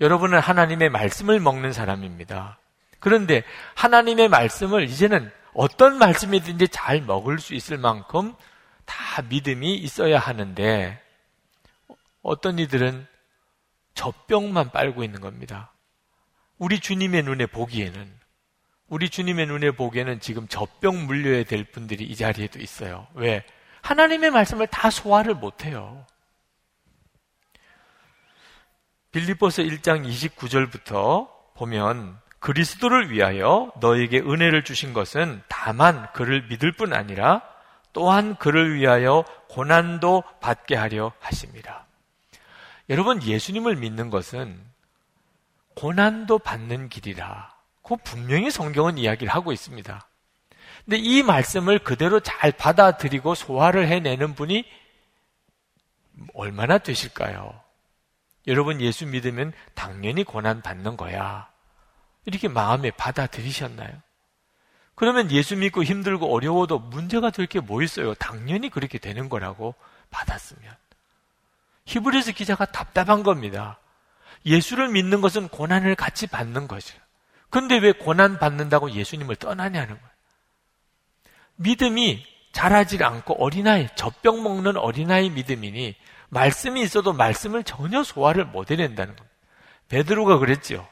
여러분은 0.00 0.38
하나님의 0.38 0.90
말씀을 0.90 1.40
먹는 1.40 1.72
사람입니다. 1.72 2.58
그런데 3.00 3.42
하나님의 3.74 4.28
말씀을 4.28 4.84
이제는 4.84 5.30
어떤 5.54 5.98
말씀이든지 5.98 6.68
잘 6.68 7.00
먹을 7.00 7.38
수 7.38 7.54
있을 7.54 7.78
만큼 7.78 8.34
다 8.90 9.22
믿음이 9.22 9.76
있어야 9.76 10.18
하는데 10.18 11.00
어떤 12.22 12.58
이들은 12.58 13.06
젖병만 13.94 14.72
빨고 14.72 15.04
있는 15.04 15.20
겁니다. 15.20 15.72
우리 16.58 16.80
주님의 16.80 17.22
눈에 17.22 17.46
보기에는 17.46 18.12
우리 18.88 19.08
주님의 19.08 19.46
눈에 19.46 19.70
보기에는 19.70 20.18
지금 20.18 20.48
젖병 20.48 21.06
물려야 21.06 21.44
될 21.44 21.64
분들이 21.64 22.04
이 22.04 22.16
자리에도 22.16 22.58
있어요. 22.58 23.06
왜? 23.14 23.46
하나님의 23.82 24.32
말씀을 24.32 24.66
다 24.66 24.90
소화를 24.90 25.34
못해요. 25.34 26.04
빌리포스 29.12 29.62
1장 29.62 30.04
29절부터 30.04 31.28
보면 31.54 32.18
그리스도를 32.40 33.10
위하여 33.10 33.72
너에게 33.80 34.18
은혜를 34.18 34.64
주신 34.64 34.92
것은 34.92 35.42
다만 35.46 36.10
그를 36.12 36.46
믿을 36.48 36.72
뿐 36.72 36.92
아니라 36.92 37.49
또한 37.92 38.36
그를 38.36 38.74
위하여 38.74 39.24
고난도 39.48 40.22
받게 40.40 40.76
하려 40.76 41.12
하십니다. 41.18 41.86
여러분 42.88 43.22
예수님을 43.22 43.76
믿는 43.76 44.10
것은 44.10 44.60
고난도 45.74 46.40
받는 46.40 46.88
길이라. 46.88 47.54
그 47.82 47.96
분명히 47.96 48.50
성경은 48.50 48.98
이야기를 48.98 49.32
하고 49.32 49.52
있습니다. 49.52 50.06
근데 50.84 50.96
이 50.96 51.22
말씀을 51.22 51.78
그대로 51.78 52.20
잘 52.20 52.52
받아들이고 52.52 53.34
소화를 53.34 53.88
해내는 53.88 54.34
분이 54.34 54.64
얼마나 56.34 56.78
되실까요? 56.78 57.60
여러분 58.46 58.80
예수 58.80 59.06
믿으면 59.06 59.52
당연히 59.74 60.24
고난 60.24 60.62
받는 60.62 60.96
거야. 60.96 61.48
이렇게 62.24 62.48
마음에 62.48 62.90
받아들이셨나요? 62.90 63.90
그러면 65.00 65.30
예수 65.30 65.56
믿고 65.56 65.82
힘들고 65.82 66.30
어려워도 66.30 66.78
문제가 66.78 67.30
될 67.30 67.46
게 67.46 67.60
뭐 67.60 67.82
있어요? 67.82 68.12
당연히 68.16 68.68
그렇게 68.68 68.98
되는 68.98 69.30
거라고 69.30 69.74
받았으면. 70.10 70.74
히브리스 71.86 72.32
기자가 72.32 72.66
답답한 72.66 73.22
겁니다. 73.22 73.78
예수를 74.44 74.90
믿는 74.90 75.22
것은 75.22 75.48
고난을 75.48 75.94
같이 75.94 76.26
받는 76.26 76.68
거죠. 76.68 76.98
근데 77.48 77.78
왜 77.78 77.92
고난 77.92 78.38
받는다고 78.38 78.90
예수님을 78.90 79.36
떠나냐는 79.36 79.88
거예요. 79.88 80.10
믿음이 81.56 82.22
자라질 82.52 83.02
않고 83.02 83.42
어린아이, 83.42 83.88
젖병 83.94 84.42
먹는 84.42 84.76
어린아이 84.76 85.30
믿음이니 85.30 85.96
말씀이 86.28 86.82
있어도 86.82 87.14
말씀을 87.14 87.64
전혀 87.64 88.04
소화를 88.04 88.44
못 88.44 88.70
해낸다는 88.70 89.16
겁니다. 89.16 89.36
베드로가 89.88 90.36
그랬지요. 90.36 90.86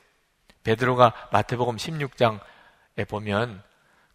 베드로가 0.65 1.13
마태복음 1.31 1.77
16장에 1.77 3.07
보면 3.07 3.68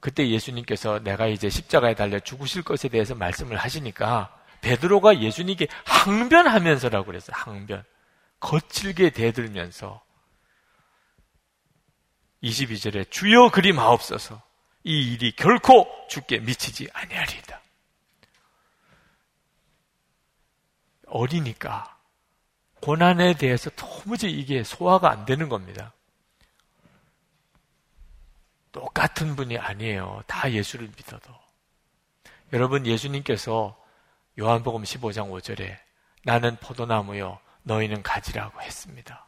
그때 0.04 0.28
예수님께서 0.28 1.00
내가 1.00 1.28
이제 1.28 1.50
십자가에 1.50 1.96
달려 1.96 2.20
죽으실 2.20 2.62
것에 2.64 2.90
대해서 2.90 3.16
말씀을 3.16 3.56
하시니까 3.56 4.38
베드로가 4.60 5.22
예수님께 5.22 5.70
항변하면서라고 5.86 7.06
그랬어요. 7.06 7.38
항변. 7.38 7.86
거칠게 8.42 9.12
대들면서 9.12 10.04
22절에 12.44 13.10
주여 13.12 13.52
그리 13.52 13.72
마옵소서 13.72 14.42
이 14.84 15.14
일이 15.14 15.34
결코 15.38 15.88
죽게 16.10 16.40
미치지 16.40 16.90
아니하리이다. 16.92 17.62
어리니까 21.08 21.98
고난에 22.82 23.36
대해서 23.36 23.70
도무지 23.70 24.30
이게 24.30 24.66
소화가 24.66 25.10
안 25.10 25.24
되는 25.24 25.48
겁니다. 25.48 25.94
똑같은 28.74 29.38
분이 29.38 29.58
아니에요. 29.58 30.24
다 30.28 30.52
예수를 30.52 30.88
믿어도. 30.98 31.34
여러분 32.52 32.86
예수님께서 32.86 33.80
요한복음 34.38 34.84
15장 34.84 35.30
5절에 35.30 35.78
나는 36.24 36.58
포도나무요 36.58 37.40
너희는 37.62 38.04
가지라고 38.04 38.62
했습니다. 38.62 39.26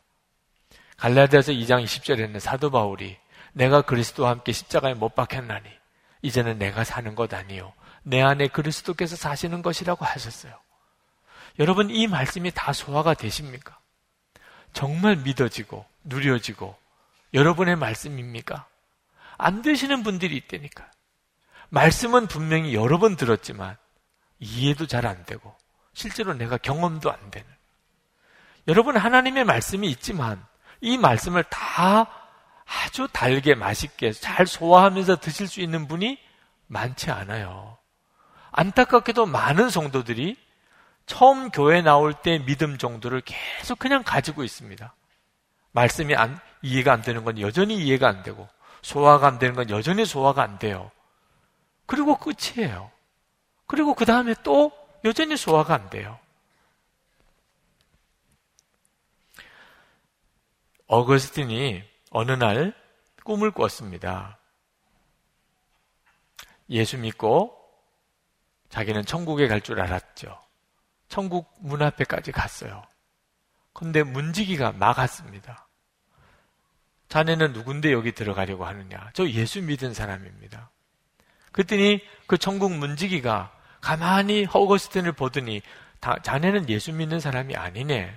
갈라디아서 0.97 1.51
2장 1.53 1.83
20절에는 1.83 2.39
사도 2.39 2.71
바울이 2.71 3.17
내가 3.53 3.81
그리스도와 3.81 4.31
함께 4.31 4.51
십자가에 4.51 4.95
못 4.95 5.15
박혔나니 5.15 5.69
이제는 6.21 6.57
내가 6.57 6.83
사는 6.83 7.13
것 7.15 7.33
아니요 7.33 7.71
내 8.03 8.21
안에 8.21 8.47
그리스도께서 8.47 9.15
사시는 9.15 9.61
것이라고 9.61 10.05
하셨어요. 10.05 10.53
여러분 11.59 11.89
이 11.89 12.07
말씀이 12.07 12.51
다 12.51 12.73
소화가 12.73 13.13
되십니까? 13.13 13.77
정말 14.73 15.15
믿어지고 15.17 15.85
누려지고 16.03 16.75
여러분의 17.33 17.75
말씀입니까? 17.75 18.67
안 19.37 19.61
되시는 19.61 20.03
분들이 20.03 20.35
있다니까. 20.37 20.89
말씀은 21.69 22.27
분명히 22.27 22.73
여러 22.73 22.99
번 22.99 23.15
들었지만 23.15 23.77
이해도 24.39 24.87
잘 24.87 25.05
안 25.05 25.25
되고 25.25 25.55
실제로 25.93 26.33
내가 26.33 26.57
경험도 26.57 27.11
안 27.11 27.31
되는. 27.31 27.47
여러분 28.67 28.97
하나님의 28.97 29.43
말씀이 29.45 29.89
있지만 29.91 30.43
이 30.81 30.97
말씀을 30.97 31.43
다 31.43 32.07
아주 32.65 33.07
달게 33.11 33.55
맛있게 33.55 34.11
잘 34.11 34.47
소화하면서 34.47 35.17
드실 35.17 35.47
수 35.47 35.61
있는 35.61 35.87
분이 35.87 36.19
많지 36.67 37.11
않아요. 37.11 37.77
안타깝게도 38.51 39.25
많은 39.25 39.69
성도들이 39.69 40.37
처음 41.05 41.51
교회 41.51 41.81
나올 41.81 42.13
때 42.13 42.39
믿음 42.39 42.77
정도를 42.77 43.21
계속 43.21 43.77
그냥 43.77 44.01
가지고 44.03 44.43
있습니다. 44.43 44.95
말씀이 45.71 46.15
안, 46.15 46.39
이해가 46.61 46.93
안 46.93 47.01
되는 47.01 47.23
건 47.23 47.39
여전히 47.39 47.75
이해가 47.75 48.07
안 48.07 48.23
되고, 48.23 48.49
소화가 48.85 49.25
안 49.25 49.39
되는 49.39 49.55
건 49.55 49.71
여전히 49.71 50.05
소화가 50.05 50.43
안 50.43 50.59
돼요. 50.59 50.91
그리고 51.87 52.17
끝이에요. 52.17 52.91
그리고 53.65 53.95
그 53.95 54.05
다음에 54.05 54.35
또 54.43 54.71
여전히 55.03 55.35
소화가 55.35 55.73
안 55.73 55.89
돼요. 55.89 56.19
어거스틴이 60.85 61.83
어느 62.11 62.31
날 62.33 62.75
꿈을 63.23 63.49
꿨습니다. 63.49 64.37
예수 66.69 66.99
믿고 66.99 67.59
자기는 68.69 69.03
천국에 69.05 69.47
갈 69.47 69.61
줄 69.61 69.81
알았죠. 69.81 70.39
천국 71.07 71.51
문 71.57 71.81
앞에까지 71.81 72.31
갔어요. 72.31 72.83
근데 73.73 74.03
문지기가 74.03 74.73
막았습니다. 74.73 75.64
자네는 77.15 77.53
누군데 77.53 77.93
여기 77.93 78.11
들어가려고 78.11 78.65
하느냐? 78.65 79.09
저 79.13 79.25
예수 79.29 79.61
믿은 79.61 79.93
사람입니다. 79.93 80.69
그랬더니 81.53 82.01
그 82.27 82.37
천국 82.37 82.73
문지기가 82.73 83.53
가만히 83.79 84.43
허거스틴을 84.43 85.13
보더니 85.13 85.61
자네는 86.23 86.67
예수 86.67 86.91
믿는 86.91 87.21
사람이 87.21 87.55
아니네. 87.55 88.13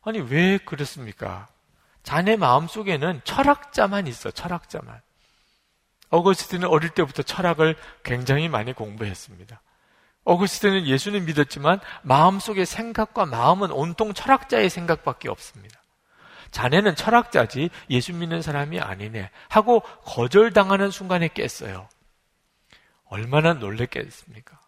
아니 0.00 0.20
왜 0.20 0.56
그렇습니까? 0.56 1.48
자네 2.02 2.36
마음속에는 2.36 3.20
철학자만 3.24 4.06
있어, 4.06 4.30
철학자만. 4.30 5.02
어거스틴은 6.08 6.66
어릴 6.66 6.88
때부터 6.88 7.22
철학을 7.22 7.76
굉장히 8.04 8.48
많이 8.48 8.72
공부했습니다. 8.72 9.60
어거스틴은 10.24 10.86
예수는 10.86 11.26
믿었지만 11.26 11.78
마음속의 12.04 12.64
생각과 12.64 13.26
마음은 13.26 13.70
온통 13.70 14.14
철학자의 14.14 14.70
생각밖에 14.70 15.28
없습니다. 15.28 15.78
자네는 16.50 16.94
철학자지 16.94 17.70
예수 17.90 18.14
믿는 18.14 18.42
사람이 18.42 18.80
아니네 18.80 19.30
하고 19.48 19.80
거절당하는 20.04 20.90
순간에 20.90 21.28
깼어요. 21.28 21.88
얼마나 23.06 23.54
놀랬겠습니까? 23.54 24.58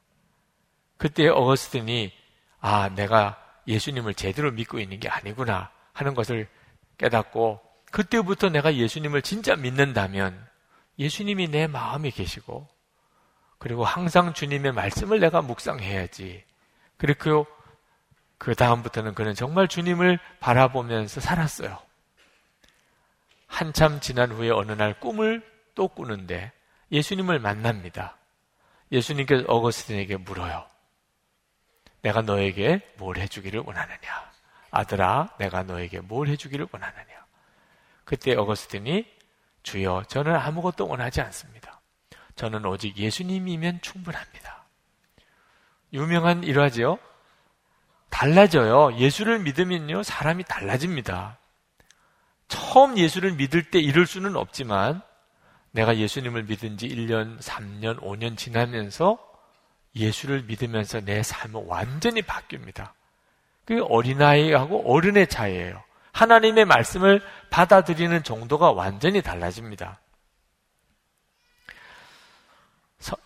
그때 0.97 1.29
어거스틴이 1.29 2.13
아 2.61 2.89
내가 2.91 3.43
예수님을 3.67 4.15
제대로 4.15 4.51
믿고 4.51 4.79
있는 4.79 5.01
게 5.01 5.09
아니구나 5.09 5.71
하는 5.93 6.15
것을 6.15 6.49
깨닫고 6.99 7.61
그때부터 7.91 8.49
내가 8.51 8.75
예수님을 8.75 9.23
진짜 9.23 9.57
믿는다면 9.57 10.47
예수님이 10.99 11.49
내 11.49 11.67
마음에 11.67 12.11
계시고 12.11 12.69
그리고 13.59 13.85
항상 13.85 14.33
주님의 14.33 14.73
말씀을 14.73 15.21
내가 15.21 15.43
묵상해야지. 15.43 16.45
그리고 16.97 17.47
그 18.41 18.55
다음부터는 18.55 19.15
그는 19.15 19.35
정말 19.35 19.69
주님을 19.69 20.19
바라보면서 20.41 21.21
살았어요. 21.21 21.79
한참 23.47 24.01
지난 24.01 24.33
후에 24.33 24.49
어느 24.49 24.73
날 24.73 24.99
꿈을 24.99 25.47
또 25.75 25.89
꾸는데 25.89 26.51
예수님을 26.91 27.39
만납니다. 27.39 28.17
예수님께서 28.93 29.45
어거스틴에게 29.47 30.17
물어요. 30.17 30.67
내가 32.01 32.23
너에게 32.23 32.81
뭘 32.97 33.19
해주기를 33.19 33.61
원하느냐? 33.61 34.33
아들아, 34.71 35.35
내가 35.39 35.63
너에게 35.63 36.01
뭘 36.01 36.29
해주기를 36.29 36.67
원하느냐? 36.73 37.27
그때 38.05 38.35
어거스틴이 38.35 39.05
주여, 39.65 40.05
저는 40.09 40.35
아무것도 40.35 40.89
원하지 40.89 41.21
않습니다. 41.21 41.83
저는 42.37 42.65
오직 42.65 42.97
예수님이면 42.97 43.83
충분합니다. 43.83 44.65
유명한 45.93 46.43
일화지요? 46.43 46.99
달라져요. 48.11 48.97
예수를 48.97 49.39
믿으면요, 49.41 50.03
사람이 50.03 50.45
달라집니다. 50.45 51.39
처음 52.49 52.99
예수를 52.99 53.33
믿을 53.33 53.71
때 53.71 53.79
이럴 53.79 54.07
수는 54.07 54.37
없지만, 54.37 55.03
내가 55.73 55.97
예수님을 55.97 56.45
믿은 56.45 56.77
지 56.77 56.89
1년, 56.89 57.41
3년, 57.41 58.01
5년 58.01 58.37
지나면서 58.37 59.19
예수를 59.95 60.43
믿으면서 60.43 61.01
내 61.01 61.23
삶은 61.23 61.65
완전히 61.67 62.23
바뀝니다. 62.23 62.93
그게 63.65 63.81
어린아이하고 63.81 64.93
어른의 64.93 65.29
차이예요. 65.29 65.83
하나님의 66.13 66.65
말씀을 66.65 67.23
받아들이는 67.51 68.25
정도가 68.25 68.73
완전히 68.73 69.23
달라집니다. 69.23 70.01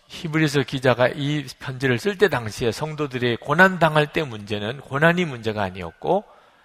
히브리서 0.07 0.63
기자가 0.63 1.09
이 1.09 1.45
편지를 1.59 1.99
쓸 1.99 2.17
때 2.17 2.29
당시에 2.29 2.71
성도들이 2.71 3.37
고난 3.37 3.79
당할 3.79 4.11
때 4.11 4.23
문제는 4.23 4.79
고난이 4.81 5.25
문제가 5.25 5.63
아니었고 5.63 6.23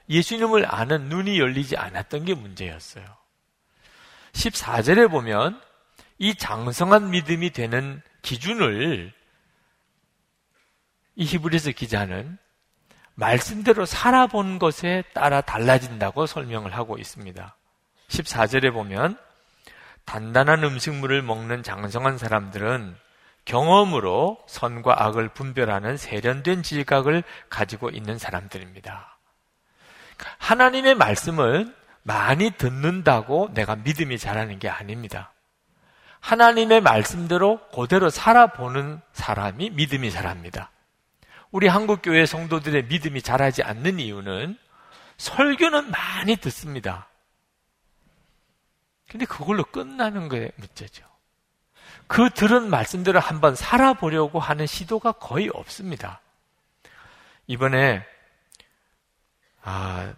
예수님을 0.08 0.66
아는 0.72 1.08
눈이 1.08 1.38
열리지 1.38 1.76
않았던 1.76 2.24
게 2.24 2.34
문제였어요. 2.34 3.04
14절에 4.32 5.10
보면 5.10 5.60
이 6.18 6.34
장성한 6.34 7.10
믿음이 7.10 7.50
되는 7.50 8.00
기준을 8.22 9.12
이 11.16 11.24
히브리서 11.24 11.72
기자는 11.72 12.38
말씀대로 13.14 13.86
살아본 13.86 14.58
것에 14.58 15.02
따라 15.12 15.40
달라진다고 15.40 16.26
설명을 16.26 16.74
하고 16.74 16.96
있습니다. 16.96 17.56
14절에 18.08 18.72
보면 18.72 19.18
단단한 20.10 20.64
음식물을 20.64 21.22
먹는 21.22 21.62
장성한 21.62 22.18
사람들은 22.18 22.96
경험으로 23.44 24.38
선과 24.48 25.04
악을 25.04 25.28
분별하는 25.28 25.96
세련된 25.96 26.64
지각을 26.64 27.22
가지고 27.48 27.90
있는 27.90 28.18
사람들입니다. 28.18 29.18
하나님의 30.38 30.96
말씀을 30.96 31.72
많이 32.02 32.50
듣는다고 32.50 33.50
내가 33.54 33.76
믿음이 33.76 34.18
자라는 34.18 34.58
게 34.58 34.68
아닙니다. 34.68 35.32
하나님의 36.18 36.80
말씀대로 36.80 37.60
그대로 37.68 38.10
살아보는 38.10 39.00
사람이 39.12 39.70
믿음이 39.70 40.10
자랍니다. 40.10 40.72
우리 41.52 41.68
한국교회 41.68 42.26
성도들의 42.26 42.86
믿음이 42.86 43.22
자라지 43.22 43.62
않는 43.62 44.00
이유는 44.00 44.58
설교는 45.18 45.92
많이 45.92 46.34
듣습니다. 46.34 47.09
근데 49.10 49.26
그걸로 49.26 49.64
끝나는 49.64 50.28
게 50.28 50.52
문제죠. 50.54 51.04
그 52.06 52.30
들은 52.30 52.70
말씀대로 52.70 53.18
한번 53.18 53.56
살아보려고 53.56 54.38
하는 54.38 54.66
시도가 54.66 55.12
거의 55.12 55.48
없습니다. 55.48 56.20
이번에 57.48 58.06
아, 59.62 60.14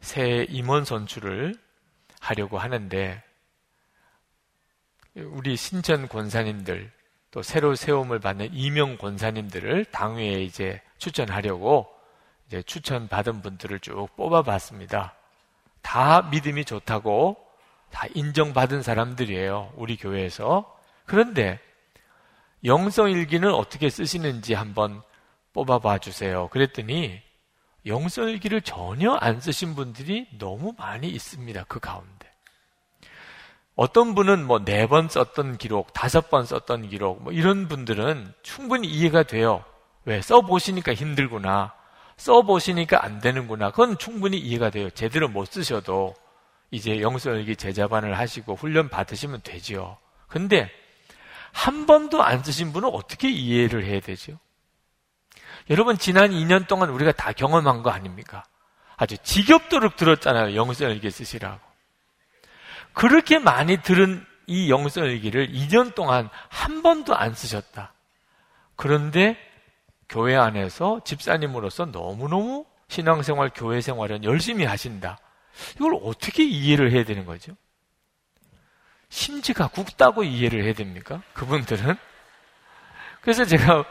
새 0.00 0.46
임원 0.48 0.84
선출을 0.84 1.56
하려고 2.20 2.58
하는데 2.58 3.20
우리 5.16 5.56
신천 5.56 6.06
권사님들 6.08 6.92
또 7.32 7.42
새로 7.42 7.74
세움을 7.74 8.20
받는 8.20 8.50
이명 8.52 8.96
권사님들을 8.96 9.86
당회에 9.86 10.42
이제 10.42 10.80
추천하려고 10.98 11.92
이제 12.46 12.62
추천 12.62 13.08
받은 13.08 13.42
분들을 13.42 13.80
쭉 13.80 14.08
뽑아봤습니다. 14.16 15.14
다 15.82 16.22
믿음이 16.22 16.64
좋다고 16.64 17.49
다 17.92 18.06
인정받은 18.14 18.82
사람들이에요. 18.82 19.72
우리 19.76 19.96
교회에서. 19.96 20.76
그런데 21.06 21.58
영성일기는 22.64 23.52
어떻게 23.52 23.90
쓰시는지 23.90 24.54
한번 24.54 25.02
뽑아봐 25.52 25.98
주세요. 25.98 26.48
그랬더니 26.48 27.20
영성일기를 27.86 28.60
전혀 28.62 29.12
안 29.14 29.40
쓰신 29.40 29.74
분들이 29.74 30.28
너무 30.38 30.74
많이 30.76 31.08
있습니다. 31.08 31.64
그 31.64 31.80
가운데. 31.80 32.30
어떤 33.74 34.14
분은 34.14 34.46
뭐 34.46 34.60
네 34.64 34.86
번 34.86 35.08
썼던 35.08 35.56
기록, 35.56 35.94
다섯 35.94 36.28
번 36.28 36.44
썼던 36.44 36.90
기록, 36.90 37.22
뭐 37.22 37.32
이런 37.32 37.66
분들은 37.66 38.34
충분히 38.42 38.88
이해가 38.88 39.22
돼요. 39.22 39.64
왜? 40.04 40.20
써보시니까 40.20 40.92
힘들구나. 40.92 41.72
써보시니까 42.18 43.02
안 43.02 43.20
되는구나. 43.20 43.70
그건 43.70 43.96
충분히 43.96 44.38
이해가 44.38 44.68
돼요. 44.68 44.90
제대로 44.90 45.28
못 45.28 45.46
쓰셔도 45.46 46.14
이제 46.70 47.00
영성일기 47.00 47.56
제자반을 47.56 48.18
하시고 48.18 48.54
훈련 48.54 48.88
받으시면 48.88 49.40
되지요. 49.42 49.98
근데 50.28 50.70
한 51.52 51.86
번도 51.86 52.22
안 52.22 52.42
쓰신 52.44 52.72
분은 52.72 52.88
어떻게 52.88 53.28
이해를 53.28 53.84
해야 53.84 54.00
되죠? 54.00 54.38
여러분, 55.68 55.98
지난 55.98 56.30
2년 56.30 56.66
동안 56.66 56.90
우리가 56.90 57.12
다 57.12 57.32
경험한 57.32 57.82
거 57.82 57.90
아닙니까? 57.90 58.44
아주 58.96 59.16
지겹도록 59.18 59.96
들었잖아요. 59.96 60.54
영성일기 60.54 61.10
쓰시라고. 61.10 61.60
그렇게 62.92 63.38
많이 63.38 63.76
들은 63.82 64.24
이 64.46 64.70
영성 64.70 65.04
일기를 65.04 65.48
2년 65.48 65.94
동안 65.94 66.28
한 66.48 66.82
번도 66.82 67.14
안 67.14 67.34
쓰셨다. 67.34 67.94
그런데 68.76 69.36
교회 70.08 70.36
안에서 70.36 71.00
집사님으로서 71.04 71.86
너무너무 71.86 72.66
신앙생활, 72.88 73.52
교회 73.54 73.80
생활은 73.80 74.24
열심히 74.24 74.64
하신다. 74.64 75.18
이걸 75.76 75.98
어떻게 76.02 76.44
이해를 76.44 76.92
해야 76.92 77.04
되는 77.04 77.24
거죠? 77.24 77.52
심지가 79.08 79.68
굵다고 79.68 80.22
이해를 80.22 80.64
해야 80.64 80.72
됩니까? 80.72 81.22
그분들은? 81.34 81.96
그래서 83.22 83.44
제가 83.44 83.84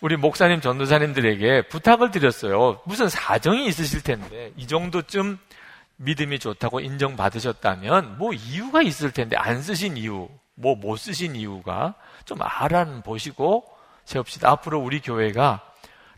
우리 0.00 0.16
목사님, 0.16 0.60
전도사님들에게 0.60 1.68
부탁을 1.68 2.10
드렸어요. 2.10 2.80
무슨 2.84 3.08
사정이 3.08 3.66
있으실 3.66 4.02
텐데, 4.02 4.52
이 4.56 4.66
정도쯤 4.66 5.38
믿음이 5.96 6.38
좋다고 6.38 6.80
인정받으셨다면 6.80 8.18
뭐 8.18 8.32
이유가 8.34 8.82
있을 8.82 9.10
텐데 9.12 9.36
안 9.36 9.62
쓰신 9.62 9.96
이유, 9.96 10.28
뭐 10.54 10.74
못 10.74 10.96
쓰신 10.96 11.36
이유가 11.36 11.94
좀 12.24 12.38
알아보시고 12.42 13.64
세웁시다. 14.04 14.50
앞으로 14.50 14.80
우리 14.80 15.00
교회가 15.00 15.62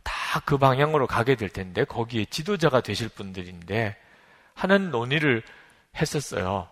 다 0.03 0.41
그 0.45 0.59
방향으로 0.59 1.07
가게 1.07 1.35
될 1.37 1.49
텐데 1.49 1.85
거기에 1.85 2.25
지도자가 2.27 2.81
되실 2.81 3.09
분들인데 3.09 3.97
하는 4.59 4.91
논의를 4.91 5.43
했었어요. 5.95 6.69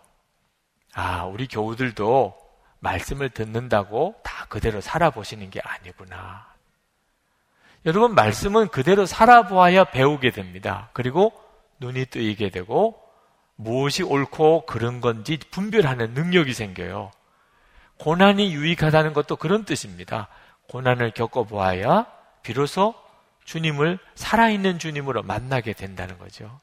아, 0.93 1.25
우리 1.25 1.47
교우들도 1.47 2.37
말씀을 2.81 3.31
듣는다고 3.31 4.17
다 4.25 4.47
그대로 4.49 4.81
살아보시는 4.81 5.51
게 5.51 5.61
아니구나. 5.63 6.47
여러분, 7.85 8.17
말씀은 8.17 8.69
그대로 8.69 9.07
살아보아야 9.07 9.85
배우게 9.85 10.33
됩니다. 10.33 10.91
그리고 10.95 11.33
눈이 11.79 12.07
뜨이게 12.07 12.51
되고 12.51 13.01
무엇이 13.55 14.03
옳고 14.03 14.67
그런 14.67 15.01
건지 15.01 15.39
분별하는 15.53 16.13
능력이 16.13 16.55
생겨요. 16.55 17.13
고난이 17.99 18.53
유익하다는 18.53 19.13
것도 19.13 19.37
그런 19.37 19.65
뜻입니다. 19.65 20.27
고난을 20.69 21.13
겪어보아야 21.13 22.07
비로소 22.43 22.95
주님을 23.45 24.01
살아있는 24.17 24.81
주님으로 24.81 25.23
만나게 25.23 25.73
된다는 25.73 26.19
거죠. 26.19 26.61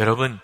여러분, 0.00 0.40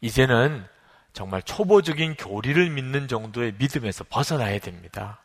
이제는 0.00 0.64
정말 1.12 1.42
초보적인 1.42 2.14
교리를 2.14 2.70
믿는 2.70 3.08
정도의 3.08 3.54
믿음에서 3.58 4.04
벗어나야 4.08 4.60
됩니다. 4.60 5.18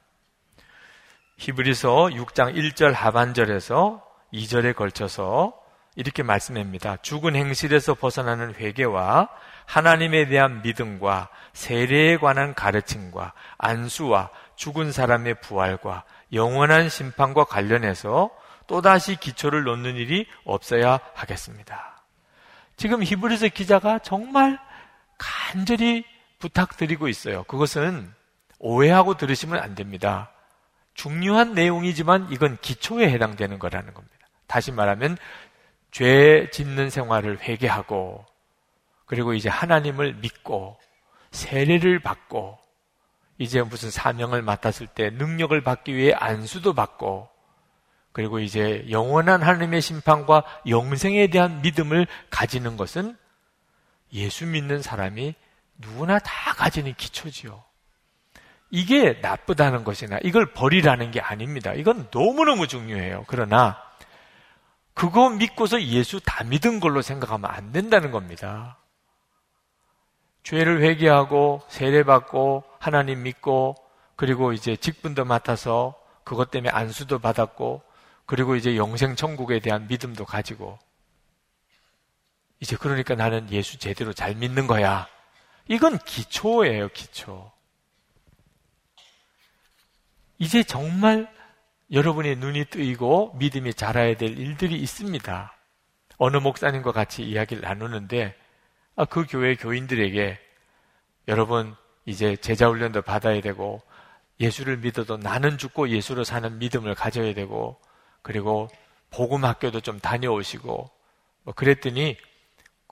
히브리서 1.38 2.08
6장 2.08 2.56
1절 2.56 2.94
하반절에서 2.94 4.04
2절에 4.34 4.76
걸쳐서 4.76 5.54
이렇게 5.96 6.24
말씀합니다. 6.24 6.98
죽은 6.98 7.36
행실에서 7.36 7.94
벗어나는 7.94 8.56
회개와 8.56 9.30
하나님에 9.68 10.30
대한 10.30 10.64
믿음과 10.64 11.30
세례에 11.54 12.18
관한 12.18 12.56
가르침과 12.56 13.34
안수와 13.60 14.32
죽은 14.56 14.92
사람의 14.92 15.42
부활과 15.42 16.06
영원한 16.34 16.90
심판과 16.90 17.44
관련해서 17.44 18.32
또다시 18.66 19.16
기초를 19.16 19.64
놓는 19.64 19.96
일이 19.96 20.26
없어야 20.44 21.00
하겠습니다. 21.14 21.95
지금 22.78 23.04
히브리서 23.04 23.50
기자가 23.50 24.00
정말 24.00 24.60
간절히 25.18 26.04
부탁드리고 26.40 27.08
있어요. 27.08 27.44
그것은 27.44 28.14
오해하고 28.60 29.16
들으시면 29.16 29.60
안 29.60 29.76
됩니다. 29.76 30.32
중요한 30.94 31.54
내용이지만 31.54 32.32
이건 32.32 32.58
기초에 32.62 33.10
해당되는 33.10 33.60
거라는 33.60 33.94
겁니다. 33.94 34.16
다시 34.48 34.72
말하면 34.72 35.18
죄 35.92 36.50
짓는 36.52 36.90
생활을 36.90 37.42
회개하고 37.42 38.26
그리고 39.06 39.34
이제 39.34 39.50
하나님을 39.50 40.16
믿고 40.16 40.78
세례를 41.32 42.00
받고 42.00 42.58
이제 43.38 43.62
무슨 43.62 43.92
사명을 43.92 44.42
맡았을 44.42 44.88
때 44.88 45.10
능력을 45.10 45.60
받기 45.62 45.96
위해 45.96 46.14
안수도 46.14 46.74
받고 46.74 47.30
그리고 48.16 48.40
이제 48.40 48.86
영원한 48.90 49.44
하나님의 49.44 49.82
심판과 49.82 50.46
영생에 50.70 51.28
대한 51.28 51.62
믿음을 51.62 52.08
가지는 52.30 52.78
것은 52.78 53.18
예수 54.14 54.46
믿는 54.46 54.82
사람이 54.82 55.36
누구나 55.80 56.18
다 56.20 56.54
가지는 56.54 56.94
기초지요. 56.94 57.62
이게 58.70 59.20
나쁘다는 59.22 59.84
것이나 59.84 60.18
이걸 60.24 60.54
버리라는 60.54 61.12
게 61.12 61.20
아닙니다. 61.20 61.74
이건 61.74 62.08
너무너무 62.10 62.70
중요해요. 62.70 63.26
그러나 63.28 63.84
그거 64.94 65.30
믿고서 65.32 65.84
예수 65.84 66.22
다 66.22 66.46
믿은 66.46 66.80
걸로 66.80 67.02
생각하면 67.02 67.52
안 67.52 67.74
된다는 67.74 68.12
겁니다. 68.12 68.78
죄를 70.44 70.82
회개하고 70.84 71.64
세례받고 71.68 72.64
하나님 72.80 73.24
믿고 73.24 73.76
그리고 74.16 74.54
이제 74.54 74.78
직분도 74.78 75.26
맡아서 75.26 76.00
그것 76.24 76.50
때문에 76.50 76.70
안수도 76.70 77.20
받았고 77.20 77.84
그리고 78.26 78.56
이제 78.56 78.76
영생 78.76 79.16
천국에 79.16 79.60
대한 79.60 79.88
믿음도 79.88 80.26
가지고 80.26 80.80
이제 82.60 82.76
그러니까 82.76 83.16
나는 83.16 83.52
예수 83.52 83.78
제대로 83.78 84.14
잘 84.14 84.36
믿는 84.36 84.66
거야. 84.68 85.08
이건 85.68 85.98
기초예요, 86.00 86.90
기초. 86.90 87.52
이제 90.38 90.64
정말 90.64 91.32
여러분의 91.92 92.38
눈이 92.38 92.66
뜨이고 92.66 93.36
믿음이 93.38 93.74
자라야 93.74 94.18
될 94.18 94.38
일들이 94.38 94.76
있습니다. 94.80 95.54
어느 96.18 96.38
목사님과 96.38 96.92
같이 96.92 97.24
이야기를 97.24 97.62
나누는데 97.62 98.36
아, 98.96 99.06
그 99.06 99.26
교회 99.30 99.56
교인들에게 99.56 100.40
여러분 101.28 101.76
이제 102.06 102.36
제자 102.38 102.68
훈련도 102.68 103.02
받아야 103.02 103.42
되고 103.42 103.82
예수를 104.40 104.78
믿어도 104.78 105.18
나는 105.18 105.58
죽고 105.58 105.90
예수로 105.90 106.24
사는 106.24 106.58
믿음을 106.58 106.96
가져야 106.96 107.34
되고 107.34 107.80
그리고 108.26 108.70
복음 109.12 109.46
학교도 109.46 109.82
좀 109.82 110.00
다녀오시고 110.00 110.90
뭐 111.44 111.54
그랬더니 111.54 112.18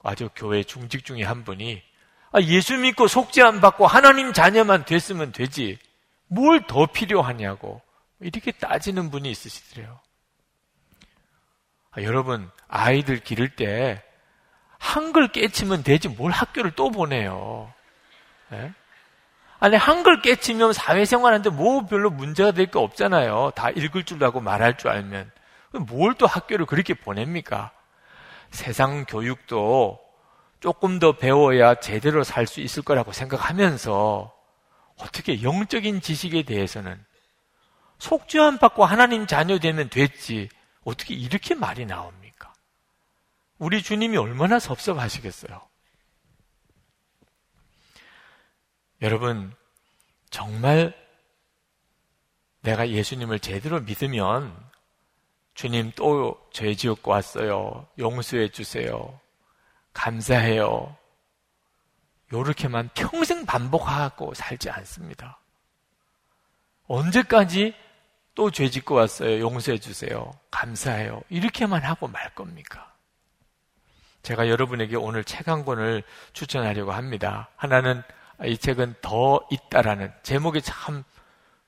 아주 0.04 0.30
교회 0.36 0.62
중직 0.62 1.04
중에 1.04 1.24
한 1.24 1.42
분이 1.42 1.82
아, 2.30 2.40
예수 2.40 2.76
믿고 2.76 3.08
속죄 3.08 3.42
안 3.42 3.60
받고 3.60 3.88
하나님 3.88 4.32
자녀만 4.32 4.84
됐으면 4.84 5.32
되지 5.32 5.76
뭘 6.28 6.60
더 6.68 6.86
필요하냐고 6.86 7.82
이렇게 8.20 8.52
따지는 8.52 9.10
분이 9.10 9.28
있으시더래요. 9.28 9.98
아, 11.90 12.02
여러분 12.02 12.48
아이들 12.68 13.18
기를 13.18 13.56
때 13.56 14.04
한글 14.78 15.32
깨치면 15.32 15.82
되지 15.82 16.10
뭘 16.10 16.30
학교를 16.30 16.76
또 16.76 16.92
보내요. 16.92 17.74
네? 18.50 18.72
아니 19.60 19.76
한글 19.76 20.20
깨치면 20.20 20.72
사회생활 20.72 21.32
하는데 21.32 21.50
뭐 21.50 21.86
별로 21.86 22.10
문제가 22.10 22.50
될 22.52 22.66
게 22.66 22.78
없잖아요. 22.78 23.52
다 23.54 23.70
읽을 23.70 24.04
줄 24.04 24.22
알고 24.22 24.40
말할 24.40 24.76
줄 24.76 24.90
알면 24.90 25.30
뭘 25.88 26.14
또 26.14 26.26
학교를 26.26 26.66
그렇게 26.66 26.94
보냅니까? 26.94 27.70
세상 28.50 29.04
교육도 29.06 30.00
조금 30.60 30.98
더 30.98 31.12
배워야 31.18 31.74
제대로 31.76 32.22
살 32.24 32.46
수 32.46 32.60
있을 32.60 32.82
거라고 32.82 33.12
생각하면서 33.12 34.32
어떻게 34.98 35.42
영적인 35.42 36.00
지식에 36.00 36.42
대해서는 36.44 37.04
속죄함 37.98 38.58
받고 38.58 38.84
하나님 38.84 39.26
자녀 39.26 39.58
되면 39.58 39.88
됐지 39.88 40.48
어떻게 40.84 41.14
이렇게 41.14 41.54
말이 41.54 41.86
나옵니까? 41.86 42.52
우리 43.58 43.82
주님이 43.82 44.16
얼마나 44.18 44.58
섭섭하시겠어요? 44.58 45.60
여러분, 49.04 49.54
정말 50.30 50.94
내가 52.62 52.88
예수님을 52.88 53.38
제대로 53.40 53.80
믿으면 53.82 54.56
주님 55.52 55.92
또 55.94 56.48
죄 56.54 56.74
지었고 56.74 57.10
왔어요. 57.10 57.86
용서해 57.98 58.48
주세요. 58.48 59.20
감사해요. 59.92 60.96
요렇게만 62.32 62.88
평생 62.94 63.44
반복하고 63.44 64.32
살지 64.32 64.70
않습니다. 64.70 65.38
언제까지 66.86 67.74
또 68.34 68.50
죄 68.50 68.70
짓고 68.70 68.94
왔어요. 68.94 69.38
용서해 69.40 69.78
주세요. 69.78 70.32
감사해요. 70.50 71.20
이렇게만 71.28 71.82
하고 71.82 72.08
말 72.08 72.34
겁니까? 72.34 72.90
제가 74.22 74.48
여러분에게 74.48 74.96
오늘 74.96 75.24
책 75.24 75.46
한 75.48 75.66
권을 75.66 76.02
추천하려고 76.32 76.92
합니다. 76.92 77.50
하나는 77.56 78.02
이 78.44 78.56
책은 78.58 78.94
더 79.00 79.40
있다라는 79.50 80.12
제목이 80.22 80.60
참 80.62 81.04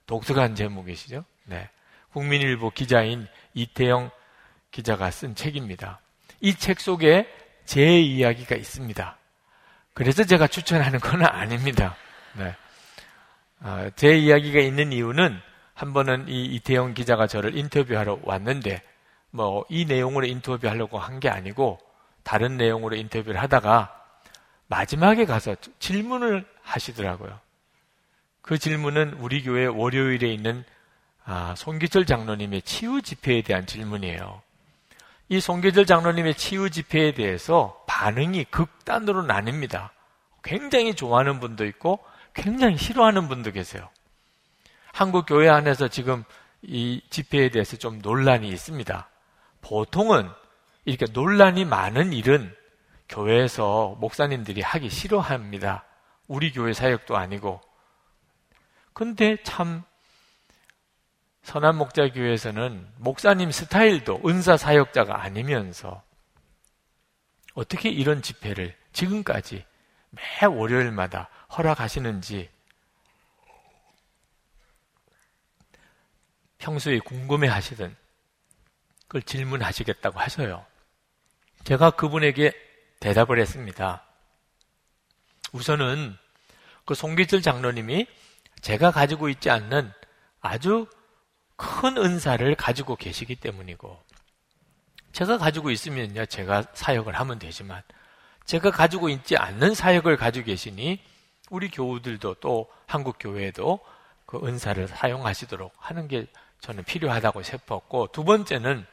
독특한 0.05 0.55
제목이시죠? 0.55 1.23
네. 1.45 1.69
국민일보 2.13 2.71
기자인 2.71 3.27
이태영 3.53 4.09
기자가 4.71 5.11
쓴 5.11 5.35
책입니다. 5.35 5.99
이 6.41 6.53
책 6.55 6.79
속에 6.79 7.27
제 7.65 7.99
이야기가 7.99 8.55
있습니다. 8.55 9.17
그래서 9.93 10.23
제가 10.23 10.47
추천하는 10.47 10.99
건 10.99 11.25
아닙니다. 11.25 11.95
네. 12.33 12.55
어, 13.61 13.89
제 13.95 14.15
이야기가 14.17 14.59
있는 14.59 14.91
이유는 14.93 15.39
한 15.73 15.93
번은 15.93 16.27
이 16.27 16.45
이태영 16.55 16.93
기자가 16.93 17.27
저를 17.27 17.57
인터뷰하러 17.57 18.19
왔는데 18.23 18.81
뭐 19.31 19.65
이 19.69 19.85
내용으로 19.85 20.25
인터뷰하려고 20.25 20.99
한 20.99 21.19
게 21.19 21.29
아니고 21.29 21.79
다른 22.23 22.57
내용으로 22.57 22.95
인터뷰를 22.95 23.39
하다가 23.41 23.93
마지막에 24.67 25.25
가서 25.25 25.55
질문을 25.79 26.45
하시더라고요. 26.67 27.39
그 28.41 28.57
질문은 28.57 29.13
우리 29.19 29.43
교회 29.43 29.65
월요일에 29.65 30.31
있는 30.33 30.63
아, 31.25 31.53
송기철 31.57 32.05
장로님의 32.05 32.61
치유 32.61 33.01
집회에 33.01 33.41
대한 33.41 33.65
질문이에요. 33.65 34.41
이 35.29 35.41
송기철 35.41 35.85
장로님의 35.85 36.35
치유 36.35 36.69
집회에 36.69 37.13
대해서 37.13 37.83
반응이 37.87 38.45
극단으로 38.45 39.23
나뉩니다. 39.23 39.89
굉장히 40.43 40.93
좋아하는 40.93 41.41
분도 41.41 41.65
있고 41.65 41.99
굉장히 42.33 42.77
싫어하는 42.77 43.27
분도 43.27 43.51
계세요. 43.51 43.89
한국 44.93 45.25
교회 45.25 45.49
안에서 45.49 45.89
지금 45.89 46.23
이 46.61 47.01
집회에 47.09 47.49
대해서 47.49 47.75
좀 47.75 47.99
논란이 47.99 48.47
있습니다. 48.47 49.09
보통은 49.61 50.29
이렇게 50.85 51.05
논란이 51.11 51.65
많은 51.65 52.13
일은 52.13 52.55
교회에서 53.09 53.97
목사님들이 53.99 54.61
하기 54.61 54.89
싫어합니다. 54.89 55.83
우리 56.27 56.51
교회 56.51 56.73
사역도 56.73 57.17
아니고. 57.17 57.61
근데 58.93 59.41
참 59.43 59.83
선한 61.43 61.77
목자 61.77 62.11
교회에서는 62.11 62.93
목사님 62.97 63.51
스타일도 63.51 64.21
은사 64.25 64.57
사역자가 64.57 65.21
아니면서 65.21 66.03
어떻게 67.53 67.89
이런 67.89 68.21
집회를 68.21 68.75
지금까지 68.91 69.65
매 70.09 70.45
월요일마다 70.45 71.29
허락하시는지 71.57 72.49
평소에 76.57 76.99
궁금해 76.99 77.47
하시던 77.47 77.95
그걸 79.03 79.21
질문하시겠다고 79.21 80.19
하셔요. 80.19 80.65
제가 81.63 81.91
그분에게 81.91 82.51
대답을 82.99 83.39
했습니다. 83.39 84.06
우선은 85.53 86.17
그 86.85 86.95
송기철 86.95 87.41
장로님이 87.41 88.07
제가 88.61 88.91
가지고 88.91 89.29
있지 89.29 89.49
않는 89.49 89.91
아주 90.41 90.87
큰 91.55 91.97
은사를 91.97 92.55
가지고 92.55 92.95
계시기 92.95 93.35
때문이고, 93.35 94.01
제가 95.11 95.37
가지고 95.37 95.71
있으면요, 95.71 96.25
제가 96.27 96.63
사역을 96.73 97.13
하면 97.19 97.39
되지만, 97.39 97.81
제가 98.45 98.71
가지고 98.71 99.09
있지 99.09 99.35
않는 99.35 99.73
사역을 99.73 100.17
가지고 100.17 100.45
계시니, 100.45 101.01
우리 101.49 101.69
교우들도 101.69 102.35
또 102.35 102.69
한국 102.85 103.17
교회에도 103.19 103.79
그 104.25 104.39
은사를 104.45 104.87
사용하시도록 104.87 105.73
하는 105.77 106.07
게 106.07 106.27
저는 106.61 106.83
필요하다고 106.83 107.43
싶었고, 107.43 108.07
두 108.11 108.23
번째는 108.23 108.85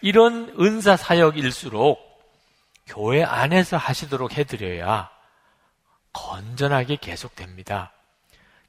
이런 0.00 0.54
은사 0.60 0.96
사역일수록 0.96 1.98
교회 2.86 3.24
안에서 3.24 3.76
하시도록 3.76 4.36
해드려야 4.36 5.10
건전하게 6.12 6.96
계속됩니다. 6.96 7.92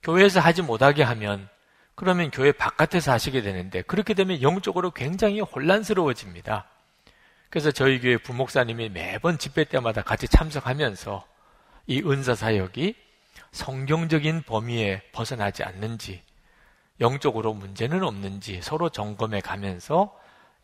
교회에서 0.04 0.40
하지 0.40 0.62
못하게 0.62 1.04
하면 1.04 1.50
그러면 1.96 2.32
교회 2.32 2.52
바깥에서 2.52 3.12
하시게 3.12 3.42
되는데 3.42 3.82
그렇게 3.82 4.14
되면 4.14 4.42
영적으로 4.42 4.92
굉장히 4.92 5.42
혼란스러워집니다. 5.42 6.66
그래서 7.50 7.72
저희 7.72 8.00
교회 8.00 8.18
부목사님이 8.18 8.90
매번 8.90 9.38
집회 9.38 9.64
때마다 9.64 10.02
같이 10.02 10.28
참석하면서 10.28 11.28
이 11.88 12.02
은사 12.06 12.36
사역이 12.36 12.96
성경적인 13.52 14.44
범위에 14.44 15.02
벗어나지 15.12 15.64
않는지 15.64 16.22
영적으로 17.02 17.54
문제는 17.54 18.04
없는지 18.04 18.62
서로 18.62 18.90
점검해 18.90 19.42
가면서 19.42 20.16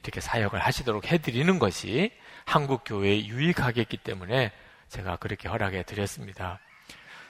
이렇게 0.04 0.22
사역을 0.22 0.60
하시도록 0.60 1.12
해드리는 1.12 1.58
것이 1.58 2.12
한국 2.46 2.84
교회에 2.86 3.26
유익하겠기 3.26 3.98
때문에 3.98 4.52
제가 4.90 5.16
그렇게 5.18 5.50
허락해 5.50 5.84
드렸습니다. 5.84 6.60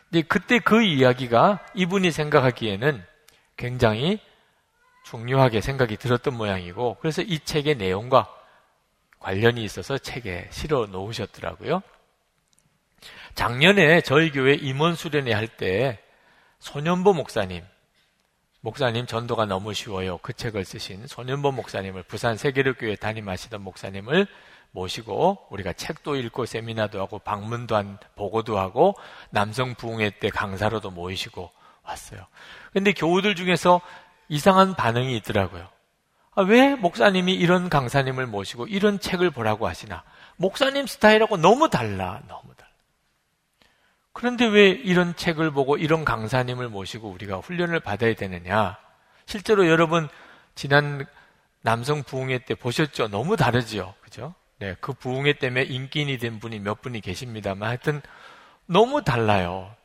근데 0.10 0.22
그때 0.28 0.60
그 0.60 0.84
이야기가 0.84 1.66
이분이 1.74 2.12
생각하기에는 2.12 3.04
굉장히 3.58 4.20
중요하게 5.06 5.62
생각이 5.62 5.98
들었던 5.98 6.36
모양이고 6.36 6.98
그래서 7.00 7.22
이 7.22 7.40
책의 7.40 7.76
내용과 7.76 8.32
관련이 9.20 9.64
있어서 9.64 9.98
책에 9.98 10.48
실어 10.52 10.86
놓으셨더라고요. 10.88 11.82
작년에 13.36 14.02
저희 14.02 14.32
교회 14.32 14.54
임원 14.54 14.96
수련회 14.96 15.34
할 15.34 15.48
때 15.48 16.00
소년보 16.60 17.14
목사님 17.14 17.64
목사님 18.62 19.06
전도가 19.06 19.46
너무 19.46 19.76
쉬워요. 19.76 20.18
그 20.24 20.34
책을 20.34 20.66
쓰신 20.66 21.06
손현범 21.06 21.56
목사님을 21.56 22.02
부산 22.02 22.36
세계력교회 22.36 22.96
담임하시던 22.96 23.62
목사님을 23.62 24.26
모시고 24.76 25.48
우리가 25.50 25.74
책도 25.74 26.16
읽고 26.18 26.46
세미나도 26.46 27.02
하고 27.02 27.18
방문도 27.20 27.76
한 27.76 27.98
보고도 28.16 28.60
하고 28.60 28.96
남성 29.32 29.74
부흥회 29.74 30.20
때 30.20 30.30
강사로도 30.30 30.92
모이시고 30.92 31.50
왔어요. 31.84 32.28
근데 32.74 32.94
교우들 32.94 33.36
중에서 33.36 33.82
이상한 34.30 34.76
반응이 34.76 35.16
있더라고요. 35.18 35.68
아, 36.36 36.42
왜 36.42 36.76
목사님이 36.76 37.34
이런 37.34 37.70
강사님을 37.70 38.28
모시고 38.28 38.68
이런 38.68 39.00
책을 39.00 39.32
보라고 39.32 39.68
하시나? 39.68 40.04
목사님 40.36 40.86
스타일하고 40.86 41.38
너무 41.38 41.70
달라. 41.70 42.22
너무 42.28 42.46
그런데 44.16 44.46
왜 44.46 44.70
이런 44.70 45.14
책을 45.14 45.52
보고 45.52 45.76
이런 45.76 46.06
강사님을 46.06 46.70
모시고 46.70 47.10
우리가 47.10 47.40
훈련을 47.40 47.82
받아야 47.82 48.14
되느냐? 48.14 48.78
실제로 49.26 49.68
여러분 49.68 50.08
지난 50.56 51.06
남성 51.62 52.02
부흥회 52.02 52.46
때 52.46 52.56
보셨죠? 52.56 53.10
너무 53.10 53.36
다르지요. 53.36 53.94
그죠? 54.00 54.34
네, 54.58 54.76
그 54.80 54.94
부흥회 54.94 55.34
때문에 55.34 55.64
인기인이 55.64 56.18
된 56.18 56.40
분이 56.40 56.60
몇 56.60 56.82
분이 56.82 57.02
계십니다만 57.02 57.68
하여튼 57.68 58.02
너무 58.66 59.04
달라요. 59.04 59.76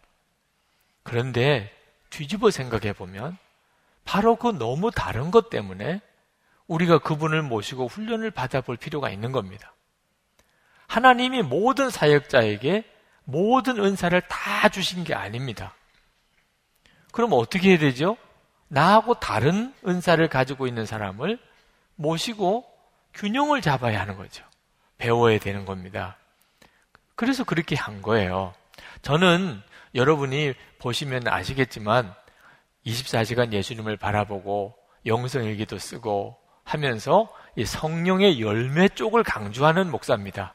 그런데 1.02 1.74
뒤집어 2.10 2.50
생각해 2.50 2.92
보면 2.92 3.36
바로 4.04 4.36
그 4.36 4.48
너무 4.48 4.90
다른 4.90 5.30
것 5.30 5.50
때문에 5.50 6.00
우리가 6.66 6.98
그분을 6.98 7.42
모시고 7.42 7.88
훈련을 7.88 8.30
받아볼 8.30 8.76
필요가 8.76 9.10
있는 9.10 9.32
겁니다. 9.32 9.72
하나님이 10.86 11.42
모든 11.42 11.90
사역자에게 11.90 12.84
모든 13.24 13.78
은사를 13.78 14.20
다 14.22 14.68
주신 14.68 15.04
게 15.04 15.14
아닙니다. 15.14 15.74
그럼 17.12 17.30
어떻게 17.32 17.70
해야 17.70 17.78
되죠? 17.78 18.16
나하고 18.68 19.14
다른 19.14 19.74
은사를 19.86 20.26
가지고 20.28 20.66
있는 20.66 20.86
사람을 20.86 21.38
모시고 21.96 22.64
균형을 23.14 23.62
잡아야 23.62 24.00
하는 24.00 24.16
거죠. 24.16 24.44
배워야 25.00 25.38
되는 25.38 25.64
겁니다. 25.64 26.16
그래서 27.16 27.42
그렇게 27.42 27.74
한 27.74 28.02
거예요. 28.02 28.54
저는 29.02 29.60
여러분이 29.94 30.54
보시면 30.78 31.26
아시겠지만 31.26 32.14
24시간 32.86 33.52
예수님을 33.52 33.96
바라보고 33.96 34.76
영성일기도 35.06 35.78
쓰고 35.78 36.36
하면서 36.64 37.28
이 37.56 37.64
성령의 37.64 38.40
열매 38.40 38.88
쪽을 38.88 39.24
강조하는 39.24 39.90
목사입니다. 39.90 40.54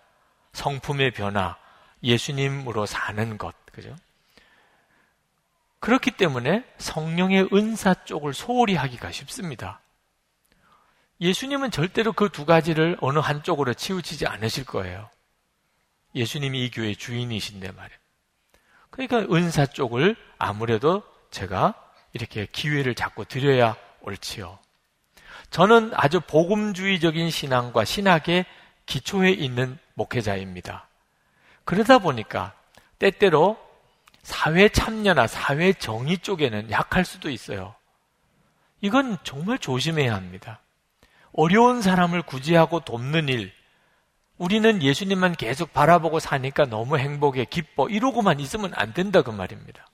성품의 0.54 1.12
변화, 1.12 1.58
예수님으로 2.04 2.86
사는 2.86 3.38
것, 3.38 3.54
그죠? 3.72 3.96
그렇기 5.80 6.12
때문에 6.12 6.64
성령의 6.78 7.50
은사 7.52 8.06
쪽을 8.06 8.34
소홀히 8.34 8.76
하기가 8.76 9.12
쉽습니다. 9.12 9.82
예수님은 11.22 11.72
절대로 11.72 12.14
그 12.14 12.30
두 12.30 12.46
가지를 12.46 12.98
어느 13.02 13.20
한쪽으로 13.20 13.74
치우치지 13.74 14.28
않으실 14.28 14.66
거예요. 14.66 15.10
예수님이 16.14 16.66
이 16.66 16.72
교회의 16.72 16.96
주인이신데 16.96 17.72
말이에요. 17.72 18.00
그러니까 18.90 19.20
은사 19.34 19.66
쪽을 19.66 20.16
아무래도 20.38 21.04
제가 21.32 21.74
이렇게 22.14 22.46
기회를 22.46 22.96
잡고 22.96 23.26
드려야 23.26 23.76
옳지요. 24.02 24.60
저는 25.52 25.92
아주 25.94 26.22
복음주의적인 26.22 27.30
신앙과 27.30 27.86
신학의 27.86 28.46
기초에 28.86 29.32
있는 29.32 29.78
목회자입니다. 29.96 30.88
그러다 31.66 32.00
보니까 32.00 32.54
때때로 33.00 33.58
사회 34.24 34.70
참여나 34.70 35.28
사회 35.28 35.74
정의 35.74 36.18
쪽에는 36.18 36.72
약할 36.72 37.06
수도 37.06 37.30
있어요. 37.30 37.76
이건 38.82 39.18
정말 39.24 39.58
조심해야 39.60 40.14
합니다. 40.14 40.62
어려운 41.38 41.82
사람을 41.82 42.22
구제하고 42.22 42.80
돕는 42.80 43.28
일, 43.28 43.52
우리는 44.38 44.82
예수님만 44.82 45.36
계속 45.36 45.74
바라보고 45.74 46.20
사니까 46.20 46.66
너무 46.66 46.98
행복해, 46.98 47.46
기뻐, 47.46 47.90
이러고만 47.90 48.40
있으면 48.40 48.72
안 48.76 48.94
된다, 48.94 49.22
그 49.22 49.32
말입니다. 49.32 49.86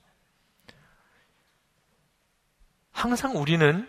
항상 2.92 3.36
우리는 3.36 3.88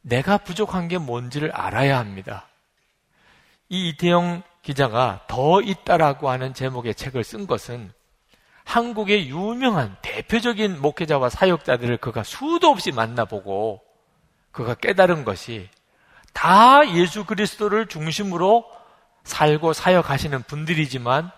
내가 0.00 0.38
부족한 0.38 0.88
게 0.88 0.96
뭔지를 0.98 1.52
알아야 1.52 1.98
합니다. 1.98 2.48
이 3.68 3.90
이태영 3.90 4.42
기자가 4.62 5.24
더 5.28 5.60
있다라고 5.60 6.30
하는 6.30 6.54
제목의 6.54 6.94
책을 6.94 7.22
쓴 7.24 7.46
것은 7.46 7.92
한국의 8.64 9.28
유명한 9.28 9.96
대표적인 10.02 10.80
목회자와 10.80 11.28
사역자들을 11.28 11.98
그가 11.98 12.22
수도 12.22 12.68
없이 12.68 12.92
만나보고 12.92 13.82
그가 14.52 14.74
깨달은 14.74 15.24
것이 15.24 15.68
다 16.32 16.88
예수 16.94 17.24
그리스도를 17.24 17.86
중심으로 17.86 18.64
살고 19.24 19.72
사역하시는 19.72 20.42
분들이지만 20.44 21.30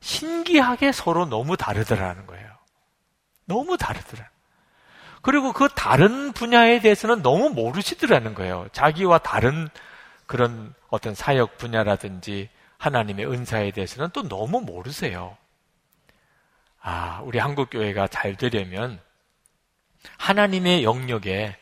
신기하게 0.00 0.92
서로 0.92 1.26
너무 1.26 1.56
다르더라는 1.56 2.26
거예요. 2.26 2.50
너무 3.44 3.76
다르더라. 3.76 4.28
그리고 5.22 5.52
그 5.52 5.68
다른 5.68 6.32
분야에 6.32 6.80
대해서는 6.80 7.22
너무 7.22 7.50
모르시더라는 7.50 8.34
거예요. 8.34 8.68
자기와 8.72 9.18
다른 9.18 9.68
그런 10.26 10.74
어떤 10.88 11.14
사역 11.14 11.58
분야라든지 11.58 12.48
하나님의 12.78 13.30
은사에 13.30 13.72
대해서는 13.72 14.10
또 14.12 14.26
너무 14.26 14.60
모르세요. 14.60 15.36
아, 16.80 17.20
우리 17.24 17.38
한국교회가 17.38 18.08
잘 18.08 18.36
되려면 18.36 19.00
하나님의 20.16 20.82
영역에 20.82 21.56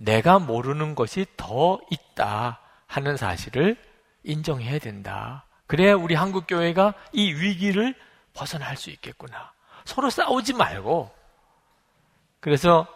내가 0.00 0.38
모르는 0.38 0.94
것이 0.94 1.26
더 1.36 1.78
있다 1.90 2.58
하는 2.86 3.16
사실을 3.16 3.76
인정해야 4.24 4.78
된다. 4.78 5.44
그래야 5.66 5.94
우리 5.94 6.14
한국 6.14 6.46
교회가 6.46 6.94
이 7.12 7.32
위기를 7.32 7.94
벗어날 8.32 8.76
수 8.76 8.90
있겠구나. 8.90 9.52
서로 9.84 10.08
싸우지 10.08 10.54
말고. 10.54 11.10
그래서 12.40 12.86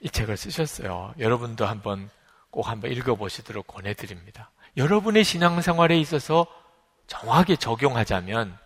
이 0.00 0.10
책을 0.10 0.36
쓰셨어요. 0.36 1.14
여러분도 1.18 1.64
한번 1.64 2.10
꼭 2.50 2.68
한번 2.68 2.92
읽어보시도록 2.92 3.66
권해드립니다. 3.66 4.50
여러분의 4.76 5.24
신앙생활에 5.24 5.98
있어서 5.98 6.46
정확하게 7.06 7.56
적용하자면 7.56 8.56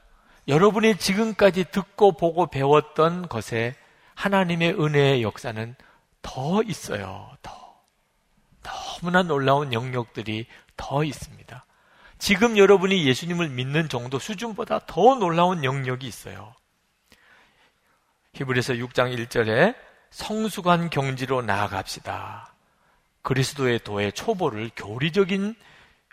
여러분이 0.49 0.97
지금까지 0.97 1.65
듣고 1.71 2.13
보고 2.13 2.47
배웠던 2.47 3.29
것에 3.29 3.77
하나님의 4.15 4.75
은혜의 4.81 5.23
역사는 5.23 5.77
더 6.23 6.63
있어요. 6.65 7.31
더. 7.43 7.58
너무나 8.69 9.23
놀라운 9.23 9.73
영역들이 9.73 10.47
더 10.77 11.05
있습니다. 11.05 11.65
지금 12.19 12.59
여러분이 12.59 13.07
예수님을 13.07 13.49
믿는 13.49 13.89
정도 13.89 14.19
수준보다 14.19 14.81
더 14.87 15.15
놀라운 15.15 15.65
영역이 15.65 16.07
있어요. 16.07 16.55
히브리서 18.35 18.75
6장 18.75 19.17
1절에 19.17 19.75
성수관 20.11 20.91
경지로 20.91 21.43
나아갑시다. 21.43 22.53
그리스도의 23.23 23.81
도의 23.81 24.13
초보를 24.13 24.71
교리적인 24.75 25.55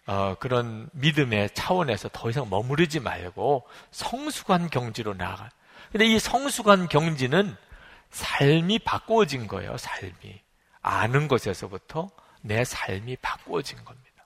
어, 0.08 0.36
그런 0.40 0.88
믿음의 0.94 1.52
차원에서 1.56 2.10
더 2.14 2.30
이상 2.30 2.48
머무르지 2.50 3.00
말고 3.00 3.68
성숙한 3.92 4.70
경지로 4.70 5.16
나아가. 5.16 5.50
근데 5.92 6.06
이 6.06 6.20
성숙한 6.20 6.88
경지는 6.90 7.56
삶이 8.12 8.80
바꾸어진 8.80 9.48
거예요, 9.48 9.78
삶이. 9.78 10.42
아는 10.82 11.28
것에서부터 11.28 12.12
내 12.46 12.64
삶이 12.64 13.18
바꾸어진 13.18 13.84
겁니다. 13.84 14.26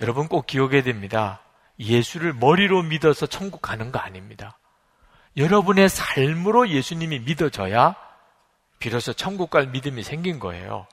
여러분 0.00 0.28
꼭 0.28 0.46
기억해야 0.46 0.82
됩니다. 0.82 1.40
예수를 1.78 2.32
머리로 2.34 2.82
믿어서 2.82 3.26
천국 3.26 3.62
가는 3.62 3.90
거 3.90 3.98
아닙니다. 3.98 4.58
여러분의 5.36 5.88
삶으로 5.88 6.68
예수님이 6.68 7.20
믿어져야 7.20 7.96
비로소 8.78 9.12
천국 9.12 9.50
갈 9.50 9.66
믿음이 9.66 10.02
생긴 10.02 10.38
거예요. 10.38 10.86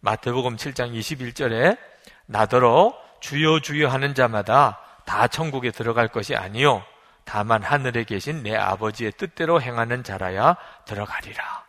마태복음 0.00 0.56
7장 0.56 0.92
21절에 0.98 1.78
나더러 2.26 2.94
주여 3.20 3.60
주여 3.60 3.88
하는 3.88 4.14
자마다 4.14 4.80
다 5.04 5.28
천국에 5.28 5.70
들어갈 5.70 6.08
것이 6.08 6.34
아니요 6.34 6.84
다만 7.24 7.62
하늘에 7.62 8.04
계신 8.04 8.42
내 8.42 8.54
아버지의 8.54 9.12
뜻대로 9.12 9.60
행하는 9.60 10.02
자라야 10.02 10.56
들어가리라. 10.84 11.64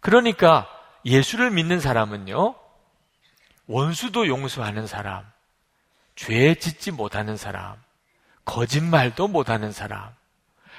그러니까 0.00 0.68
예수를 1.04 1.50
믿는 1.50 1.80
사람은요, 1.80 2.54
원수도 3.66 4.26
용서하는 4.26 4.86
사람, 4.86 5.24
죄 6.16 6.54
짓지 6.54 6.90
못하는 6.90 7.36
사람, 7.36 7.76
거짓말도 8.44 9.28
못하는 9.28 9.72
사람, 9.72 10.14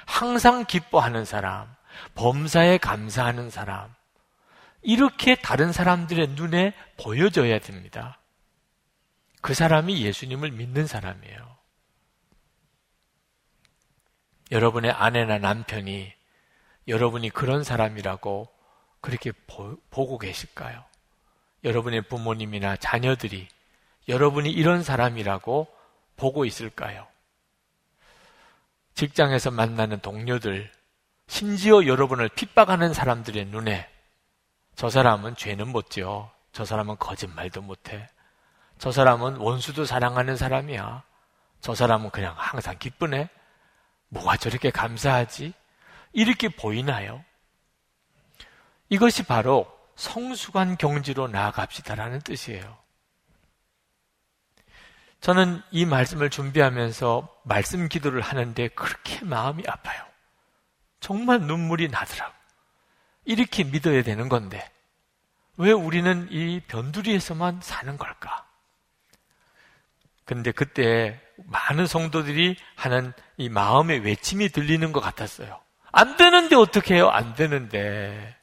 항상 0.06 0.64
기뻐하는 0.64 1.24
사람, 1.24 1.74
범사에 2.14 2.78
감사하는 2.78 3.50
사람, 3.50 3.92
이렇게 4.82 5.34
다른 5.34 5.72
사람들의 5.72 6.28
눈에 6.30 6.74
보여져야 6.96 7.58
됩니다. 7.58 8.20
그 9.40 9.52
사람이 9.52 10.02
예수님을 10.02 10.52
믿는 10.52 10.86
사람이에요. 10.86 11.56
여러분의 14.52 14.92
아내나 14.92 15.38
남편이 15.38 16.12
여러분이 16.86 17.30
그런 17.30 17.64
사람이라고 17.64 18.48
그렇게 19.00 19.32
보, 19.32 19.76
고 19.90 20.18
계실까요? 20.18 20.84
여러분의 21.64 22.02
부모님이나 22.02 22.76
자녀들이 22.76 23.48
여러분이 24.08 24.50
이런 24.50 24.82
사람이라고 24.82 25.66
보고 26.16 26.44
있을까요? 26.44 27.06
직장에서 28.94 29.50
만나는 29.50 30.00
동료들, 30.00 30.70
심지어 31.26 31.86
여러분을 31.86 32.28
핍박하는 32.30 32.94
사람들의 32.94 33.46
눈에 33.46 33.88
저 34.74 34.88
사람은 34.88 35.36
죄는 35.36 35.68
못 35.68 35.90
지어. 35.90 36.30
저 36.52 36.64
사람은 36.64 36.96
거짓말도 36.98 37.60
못 37.62 37.92
해. 37.92 38.08
저 38.78 38.92
사람은 38.92 39.36
원수도 39.36 39.84
사랑하는 39.84 40.36
사람이야. 40.36 41.02
저 41.60 41.74
사람은 41.74 42.10
그냥 42.10 42.34
항상 42.36 42.76
기쁘네. 42.78 43.28
뭐가 44.08 44.36
저렇게 44.36 44.70
감사하지? 44.70 45.52
이렇게 46.12 46.48
보이나요? 46.48 47.24
이것이 48.88 49.24
바로 49.24 49.75
성숙한 49.96 50.76
경지로 50.76 51.28
나아갑시다라는 51.28 52.20
뜻이에요. 52.20 52.78
저는 55.20 55.60
이 55.72 55.86
말씀을 55.86 56.30
준비하면서 56.30 57.40
말씀 57.44 57.88
기도를 57.88 58.20
하는데 58.20 58.68
그렇게 58.68 59.24
마음이 59.24 59.64
아파요. 59.66 60.04
정말 61.00 61.40
눈물이 61.40 61.88
나더라고. 61.88 62.32
이렇게 63.24 63.64
믿어야 63.64 64.02
되는 64.02 64.28
건데, 64.28 64.70
왜 65.56 65.72
우리는 65.72 66.28
이 66.30 66.60
변두리에서만 66.60 67.60
사는 67.62 67.96
걸까? 67.96 68.46
근데 70.24 70.52
그때 70.52 71.20
많은 71.44 71.86
성도들이 71.86 72.56
하는 72.76 73.12
이 73.36 73.48
마음의 73.48 74.00
외침이 74.00 74.48
들리는 74.48 74.92
것 74.92 75.00
같았어요. 75.00 75.60
안 75.90 76.16
되는데 76.16 76.54
어떻게 76.56 76.96
해요? 76.96 77.08
안 77.08 77.34
되는데. 77.34 78.35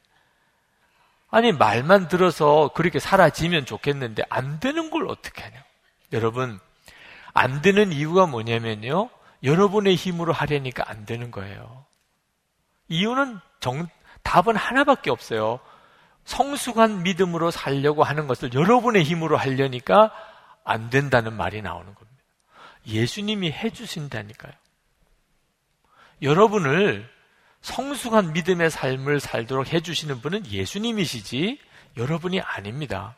아니, 1.34 1.50
말만 1.50 2.06
들어서 2.06 2.70
그렇게 2.76 3.00
사라지면 3.00 3.66
좋겠는데 3.66 4.22
안 4.28 4.60
되는 4.60 4.88
걸 4.88 5.08
어떻게 5.08 5.42
하냐? 5.42 5.64
여러분, 6.12 6.60
안 7.32 7.60
되는 7.60 7.92
이유가 7.92 8.26
뭐냐면요. 8.26 9.10
여러분의 9.42 9.96
힘으로 9.96 10.32
하려니까 10.32 10.84
안 10.86 11.04
되는 11.06 11.32
거예요. 11.32 11.86
이유는 12.86 13.40
정, 13.58 13.88
답은 14.22 14.54
하나밖에 14.54 15.10
없어요. 15.10 15.58
성숙한 16.24 17.02
믿음으로 17.02 17.50
살려고 17.50 18.04
하는 18.04 18.28
것을 18.28 18.54
여러분의 18.54 19.02
힘으로 19.02 19.36
하려니까 19.36 20.12
안 20.62 20.88
된다는 20.88 21.32
말이 21.32 21.62
나오는 21.62 21.92
겁니다. 21.96 22.22
예수님이 22.86 23.50
해주신다니까요. 23.50 24.52
여러분을 26.22 27.12
성숙한 27.64 28.34
믿음의 28.34 28.70
삶을 28.70 29.20
살도록 29.20 29.72
해주시는 29.72 30.20
분은 30.20 30.46
예수님이시지 30.46 31.58
여러분이 31.96 32.40
아닙니다. 32.42 33.16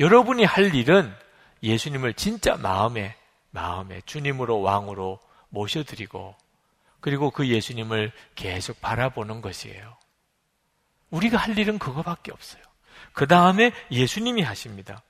여러분이 0.00 0.44
할 0.44 0.74
일은 0.74 1.14
예수님을 1.62 2.14
진짜 2.14 2.56
마음에, 2.56 3.16
마음에 3.52 4.00
주님으로 4.04 4.60
왕으로 4.60 5.20
모셔드리고 5.50 6.34
그리고 7.00 7.30
그 7.30 7.46
예수님을 7.46 8.10
계속 8.34 8.80
바라보는 8.80 9.40
것이에요. 9.40 9.96
우리가 11.10 11.38
할 11.38 11.56
일은 11.56 11.78
그거밖에 11.78 12.32
없어요. 12.32 12.62
그 13.12 13.28
다음에 13.28 13.70
예수님이 13.92 14.42
하십니다. 14.42 15.00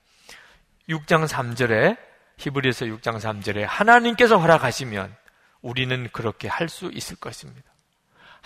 6장 0.91 1.27
3절에 1.27 1.97
히브리서 2.37 2.85
6장 2.85 3.19
3절에 3.19 3.63
하나님께서 3.63 4.37
허락하시면 4.39 5.17
우리는 5.63 6.11
그렇게 6.13 6.47
할 6.47 6.69
수 6.69 6.91
있을 6.93 7.17
것입니다. 7.17 7.76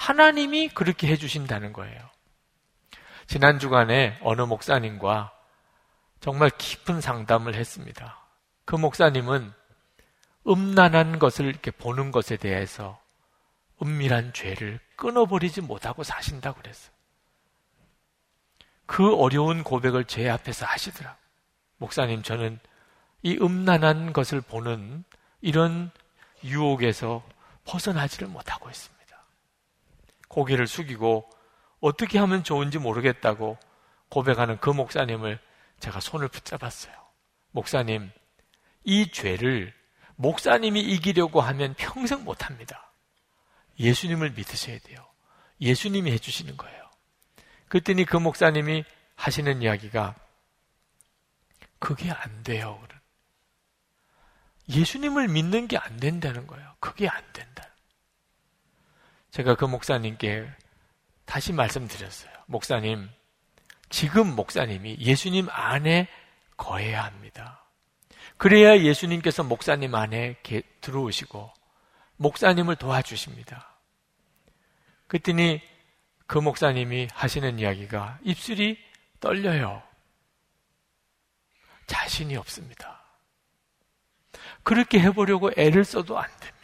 하나님이 0.01 0.71
그렇게 0.71 1.09
해주신다는 1.09 1.75
거예요. 1.75 2.01
지난 3.27 3.59
주간에 3.59 4.19
어느 4.23 4.41
목사님과 4.41 5.31
정말 6.21 6.49
깊은 6.49 7.03
상담을 7.03 7.55
했습니다. 7.55 8.19
그 8.65 8.77
목사님은 8.77 9.53
음란한 10.47 11.19
것을 11.19 11.45
이렇게 11.45 11.71
보는 11.71 12.13
것에 12.13 12.39
대해서 12.39 12.99
은밀한 13.83 14.33
죄를 14.33 14.81
끊어버리지 14.97 15.61
못하고 15.61 16.03
사신다고 16.03 16.63
그랬어요. 16.63 16.95
그 18.87 19.15
어려운 19.15 19.63
고백을 19.63 20.07
제 20.07 20.31
앞에서 20.31 20.65
하시더라. 20.65 21.15
목사님, 21.77 22.23
저는 22.23 22.59
이 23.23 23.37
음란한 23.39 24.15
것을 24.15 24.41
보는 24.41 25.05
이런 25.43 25.91
유혹에서 26.43 27.23
벗어나지를 27.65 28.29
못하고 28.29 28.71
있습니다. 28.71 29.00
고개를 30.31 30.67
숙이고 30.67 31.29
어떻게 31.81 32.19
하면 32.19 32.45
좋은지 32.45 32.79
모르겠다고 32.79 33.59
고백하는 34.09 34.59
그 34.59 34.71
목사님을 34.71 35.39
제가 35.81 36.01
손을 36.01 36.29
붙잡았어요. 36.29 36.95
목사님, 37.51 38.11
이 38.85 39.11
죄를 39.11 39.75
목사님이 40.17 40.81
이기려고 40.81 41.41
하면 41.41 41.75
평생 41.75 42.25
못합니다. 42.25 42.93
예수님을 43.79 44.31
믿으셔야 44.33 44.79
돼요. 44.81 45.05
예수님이 45.61 46.13
해주시는 46.13 46.57
거예요. 46.57 46.91
그랬더니 47.69 48.05
그 48.05 48.17
목사님이 48.17 48.85
하시는 49.17 49.63
이야기가 49.63 50.15
그게 51.79 52.11
안 52.11 52.43
돼요. 52.43 52.81
예수님을 54.69 55.29
믿는 55.29 55.67
게 55.67 55.77
안 55.77 55.97
된다는 55.97 56.47
거예요. 56.47 56.77
그게 56.79 57.09
안 57.09 57.23
된다. 57.33 57.70
제가 59.31 59.55
그 59.55 59.65
목사님께 59.65 60.49
다시 61.25 61.53
말씀드렸어요. 61.53 62.31
목사님, 62.47 63.09
지금 63.89 64.35
목사님이 64.35 64.97
예수님 64.99 65.49
안에 65.51 66.09
거해야 66.57 67.05
합니다. 67.05 67.65
그래야 68.37 68.79
예수님께서 68.79 69.45
목사님 69.45 69.95
안에 69.95 70.37
들어오시고 70.81 71.53
목사님을 72.17 72.77
도와주십니다. 72.77 73.69
그랬더니 75.07 75.61
그 76.27 76.39
목사님이 76.39 77.09
하시는 77.13 77.59
이야기가 77.59 78.19
입술이 78.23 78.79
떨려요. 79.21 79.83
자신이 81.87 82.37
없습니다. 82.37 83.01
그렇게 84.63 85.01
해보려고 85.01 85.51
애를 85.57 85.85
써도 85.85 86.19
안 86.19 86.29
됩니다. 86.39 86.60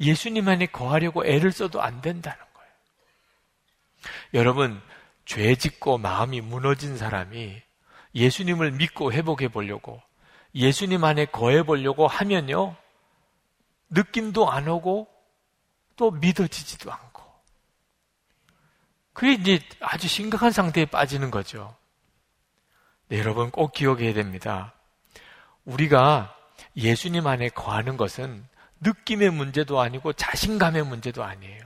예수님 0.00 0.48
안에 0.48 0.66
거하려고 0.66 1.26
애를 1.26 1.52
써도 1.52 1.82
안 1.82 2.00
된다는 2.00 2.38
거예요. 2.54 2.72
여러분, 4.34 4.80
죄 5.24 5.54
짓고 5.54 5.98
마음이 5.98 6.40
무너진 6.40 6.96
사람이 6.96 7.62
예수님을 8.14 8.72
믿고 8.72 9.12
회복해 9.12 9.48
보려고 9.48 10.02
예수님 10.54 11.04
안에 11.04 11.26
거해 11.26 11.62
보려고 11.62 12.08
하면요. 12.08 12.74
느낌도 13.90 14.50
안 14.50 14.68
오고 14.68 15.08
또 15.96 16.10
믿어지지도 16.10 16.90
않고 16.92 17.22
그게 19.12 19.34
이제 19.34 19.60
아주 19.80 20.08
심각한 20.08 20.50
상태에 20.50 20.86
빠지는 20.86 21.30
거죠. 21.30 21.76
네, 23.08 23.18
여러분 23.18 23.50
꼭 23.50 23.72
기억해야 23.72 24.14
됩니다. 24.14 24.74
우리가 25.64 26.36
예수님 26.76 27.26
안에 27.26 27.48
거하는 27.50 27.96
것은 27.96 28.48
느낌의 28.80 29.30
문제도 29.30 29.80
아니고 29.80 30.12
자신감의 30.12 30.84
문제도 30.84 31.22
아니에요. 31.22 31.60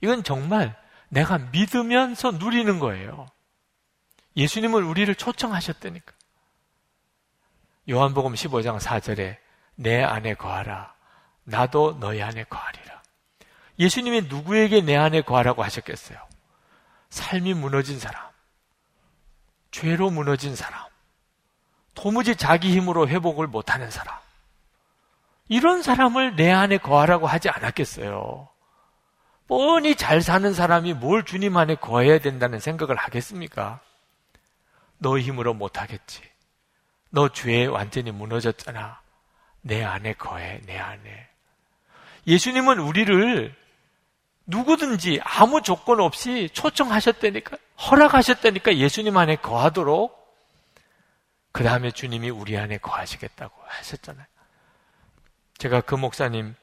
이건 0.00 0.22
정말 0.22 0.76
내가 1.08 1.38
믿으면서 1.38 2.32
누리는 2.32 2.78
거예요. 2.78 3.26
예수님을 4.36 4.82
우리를 4.82 5.12
초청하셨다니까. 5.14 6.12
요한복음 7.90 8.34
15장 8.34 8.78
4절에 8.78 9.38
내 9.74 10.02
안에 10.02 10.34
거하라. 10.34 10.94
나도 11.44 11.98
너희 11.98 12.22
안에 12.22 12.44
거하리라. 12.44 13.02
예수님이 13.78 14.22
누구에게 14.22 14.82
내 14.82 14.96
안에 14.96 15.22
거하라고 15.22 15.62
하셨겠어요? 15.62 16.18
삶이 17.10 17.54
무너진 17.54 17.98
사람, 17.98 18.22
죄로 19.70 20.10
무너진 20.10 20.54
사람, 20.54 20.84
도무지 21.94 22.36
자기 22.36 22.76
힘으로 22.76 23.08
회복을 23.08 23.46
못하는 23.46 23.90
사람, 23.90 24.18
이런 25.48 25.82
사람을 25.82 26.36
내 26.36 26.50
안에 26.50 26.78
거하라고 26.78 27.26
하지 27.26 27.48
않았겠어요. 27.48 28.48
뻔히 29.46 29.96
잘 29.96 30.20
사는 30.20 30.52
사람이 30.52 30.92
뭘 30.94 31.24
주님 31.24 31.56
안에 31.56 31.76
거해야 31.76 32.18
된다는 32.18 32.60
생각을 32.60 32.96
하겠습니까? 32.96 33.80
너 34.98 35.18
힘으로 35.18 35.54
못하겠지. 35.54 36.22
너 37.10 37.30
죄에 37.30 37.66
완전히 37.66 38.10
무너졌잖아. 38.10 39.00
내 39.62 39.82
안에 39.82 40.12
거해, 40.14 40.60
내 40.66 40.78
안에. 40.78 41.28
예수님은 42.26 42.78
우리를 42.78 43.54
누구든지 44.44 45.20
아무 45.24 45.62
조건 45.62 46.00
없이 46.00 46.50
초청하셨다니까, 46.52 47.56
허락하셨다니까 47.90 48.76
예수님 48.76 49.16
안에 49.16 49.36
거하도록 49.36 50.16
그 51.52 51.64
다음에 51.64 51.90
주님이 51.90 52.28
우리 52.30 52.56
안에 52.58 52.78
거하시겠다고 52.78 53.54
하셨잖아요. 53.66 54.26
제가 55.58 55.80
그 55.80 55.94
목사님 55.94 56.54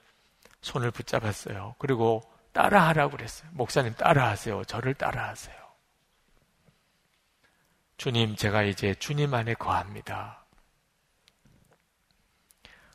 손을 0.61 0.91
붙잡았어요. 0.91 1.75
그리고 1.77 2.23
따라하라고 2.53 3.17
그랬어요. 3.17 3.49
목사님 3.53 3.93
따라하세요. 3.95 4.63
저를 4.63 4.93
따라하세요. 4.93 5.55
주님, 7.97 8.35
제가 8.35 8.63
이제 8.63 8.93
주님 8.95 9.33
안에 9.33 9.53
거합니다. 9.53 10.45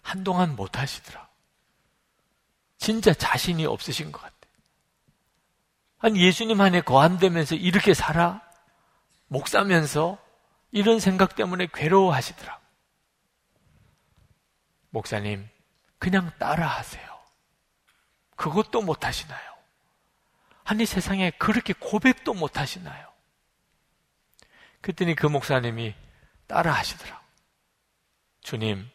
한동안 0.03 0.57
못 0.57 0.79
하시더라. 0.79 1.29
진짜 2.79 3.13
자신이 3.13 3.67
없으신 3.67 4.13
것 4.13 4.21
같아요. 4.21 4.41
아니, 5.99 6.23
예수님 6.23 6.61
안에 6.61 6.81
거한다면서 6.81 7.55
이렇게 7.55 7.93
살아? 7.95 8.43
목사면서 9.29 10.19
이런 10.71 10.99
생각 10.99 11.37
때문에 11.37 11.69
괴로워하시더라. 11.73 12.59
목사님, 14.91 15.49
그냥 16.01 16.33
따라하세요. 16.39 17.21
그것도 18.35 18.81
못 18.81 19.05
하시나요? 19.05 19.55
아니, 20.65 20.87
세상에 20.87 21.31
그렇게 21.33 21.75
고백도 21.75 22.33
못 22.35 22.59
하시나요? 22.59 23.13
그랬더니 24.81 25.15
그 25.15 25.27
목사님이 25.27 25.95
따라 26.47 26.73
하시더라. 26.73 27.21
주님, 28.41 28.91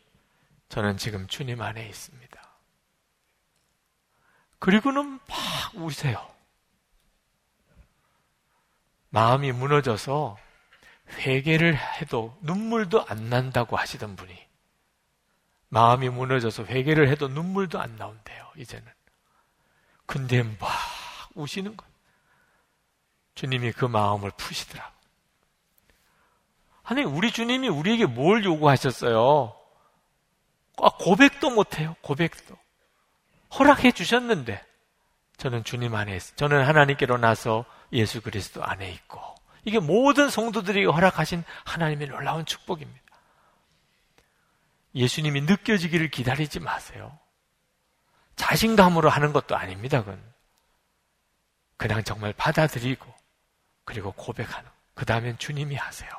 저는 0.68 0.98
지금 0.98 1.28
주님 1.28 1.62
안에 1.62 1.88
있습니다. 1.88 2.42
그리고는 4.58 5.20
막 5.28 5.76
우세요. 5.76 6.34
마음이 9.10 9.52
무너져서 9.52 10.40
회개를 11.20 11.78
해도 11.78 12.36
눈물도 12.42 13.06
안 13.06 13.30
난다고 13.30 13.78
하시던 13.78 14.16
분이 14.16 14.55
마음이 15.70 16.10
무너져서 16.10 16.66
회개를 16.66 17.10
해도 17.10 17.28
눈물도 17.28 17.80
안 17.80 17.96
나온대요, 17.98 18.52
이제는. 18.56 18.86
근데 20.06 20.44
막 20.44 20.70
우시는 21.34 21.76
거. 21.76 21.86
주님이 23.36 23.74
그 23.74 23.86
마음을 23.86 24.32
푸시더라. 24.38 24.94
아니, 26.84 27.04
우리 27.04 27.32
주님이 27.32 27.68
우리에게 27.68 28.06
뭘 28.06 28.46
요구하셨어요? 28.46 29.56
아, 30.82 30.90
고백도 31.00 31.50
못해요, 31.50 31.96
고백도. 32.02 32.56
허락해 33.58 33.92
주셨는데, 33.92 34.64
저는 35.38 35.64
주님 35.64 35.96
안에 35.96 36.16
있어. 36.16 36.36
저는 36.36 36.64
하나님께로 36.64 37.18
나서 37.18 37.66
예수 37.92 38.22
그리스도 38.22 38.64
안에 38.64 38.92
있고, 38.92 39.20
이게 39.66 39.80
모든 39.80 40.30
성도들이 40.30 40.86
허락하신 40.86 41.44
하나님의 41.66 42.08
놀라운 42.08 42.46
축복입니다. 42.46 43.05
예수님이 44.96 45.42
느껴지기를 45.42 46.10
기다리지 46.10 46.60
마세요. 46.60 47.18
자신감으로 48.36 49.10
하는 49.10 49.34
것도 49.34 49.56
아닙니다, 49.56 50.00
그건. 50.00 50.22
그냥 51.78 52.04
정말 52.04 52.34
받아들이고, 52.34 53.14
그리고 53.84 54.12
고백하는. 54.14 54.70
그 54.94 55.06
다음엔 55.06 55.38
주님이 55.38 55.76
하세요. 55.76 56.10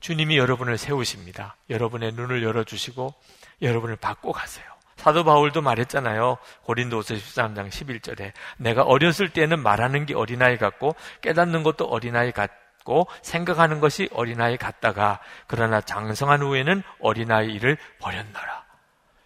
주님이 0.00 0.38
여러분을 0.38 0.78
세우십니다. 0.78 1.56
여러분의 1.68 2.12
눈을 2.12 2.42
열어주시고, 2.42 3.14
여러분을 3.62 3.96
받고 3.96 4.32
가세요. 4.32 4.76
사도 4.96 5.24
바울도 5.24 5.60
말했잖아요. 5.60 6.38
고린도서 6.62 7.14
13장 7.14 7.68
11절에 7.68 8.32
내가 8.56 8.82
어렸을 8.82 9.28
때는 9.28 9.62
말하는 9.62 10.06
게 10.06 10.14
어린아이 10.14 10.56
같고 10.56 10.96
깨닫는 11.20 11.62
것도 11.62 11.84
어린아이 11.84 12.32
같 12.32 12.50
고 12.86 13.08
생각하는 13.20 13.80
것이 13.80 14.08
어린아이 14.12 14.56
같다가 14.56 15.20
그러나 15.48 15.80
장성한 15.80 16.40
후에는 16.40 16.84
어린아이를 17.00 17.76
버렸노라. 17.98 18.64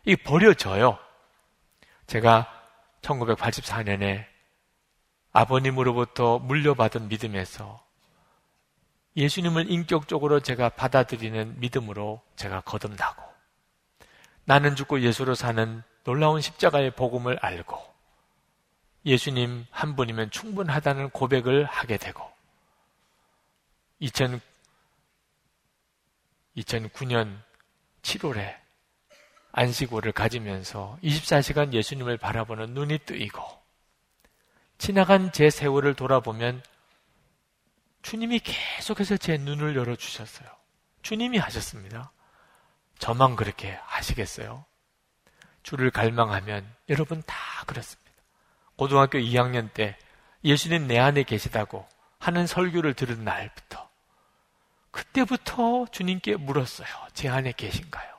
이 0.06 0.16
버려져요. 0.16 0.98
제가 2.06 2.50
1984년에 3.02 4.24
아버님으로부터 5.32 6.38
물려받은 6.38 7.08
믿음에서 7.08 7.84
예수님을 9.16 9.70
인격적으로 9.70 10.40
제가 10.40 10.70
받아들이는 10.70 11.60
믿음으로 11.60 12.22
제가 12.36 12.62
거듭나고 12.62 13.22
나는 14.44 14.74
죽고 14.74 15.02
예수로 15.02 15.34
사는 15.34 15.82
놀라운 16.04 16.40
십자가의 16.40 16.92
복음을 16.92 17.38
알고 17.42 17.78
예수님 19.04 19.66
한 19.70 19.96
분이면 19.96 20.30
충분하다는 20.30 21.10
고백을 21.10 21.64
하게 21.64 21.98
되고 21.98 22.39
2000, 24.00 24.40
2009년 26.56 27.42
7월에 28.02 28.56
안식월을 29.52 30.12
가지면서 30.12 30.98
24시간 31.02 31.72
예수님을 31.74 32.16
바라보는 32.16 32.72
눈이 32.72 33.00
뜨이고 33.00 33.42
지나간 34.78 35.32
제 35.32 35.50
세월을 35.50 35.94
돌아보면 35.94 36.62
주님이 38.00 38.40
계속해서 38.40 39.18
제 39.18 39.36
눈을 39.36 39.76
열어주셨어요. 39.76 40.48
주님이 41.02 41.36
하셨습니다. 41.36 42.12
저만 42.98 43.36
그렇게 43.36 43.78
하시겠어요? 43.84 44.64
주를 45.62 45.90
갈망하면 45.90 46.66
여러분 46.88 47.22
다 47.26 47.36
그렇습니다. 47.66 48.10
고등학교 48.76 49.18
2학년 49.18 49.70
때 49.74 49.98
예수님 50.42 50.86
내 50.86 50.98
안에 50.98 51.24
계시다고 51.24 51.86
하는 52.18 52.46
설교를 52.46 52.94
들은 52.94 53.24
날부터 53.24 53.89
그때부터 54.90 55.86
주님께 55.90 56.36
물었어요. 56.36 56.88
제 57.12 57.28
안에 57.28 57.52
계신가요? 57.52 58.10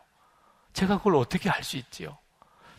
제가 0.74 0.98
그걸 0.98 1.16
어떻게 1.16 1.50
할수 1.50 1.78
있지요? 1.78 2.18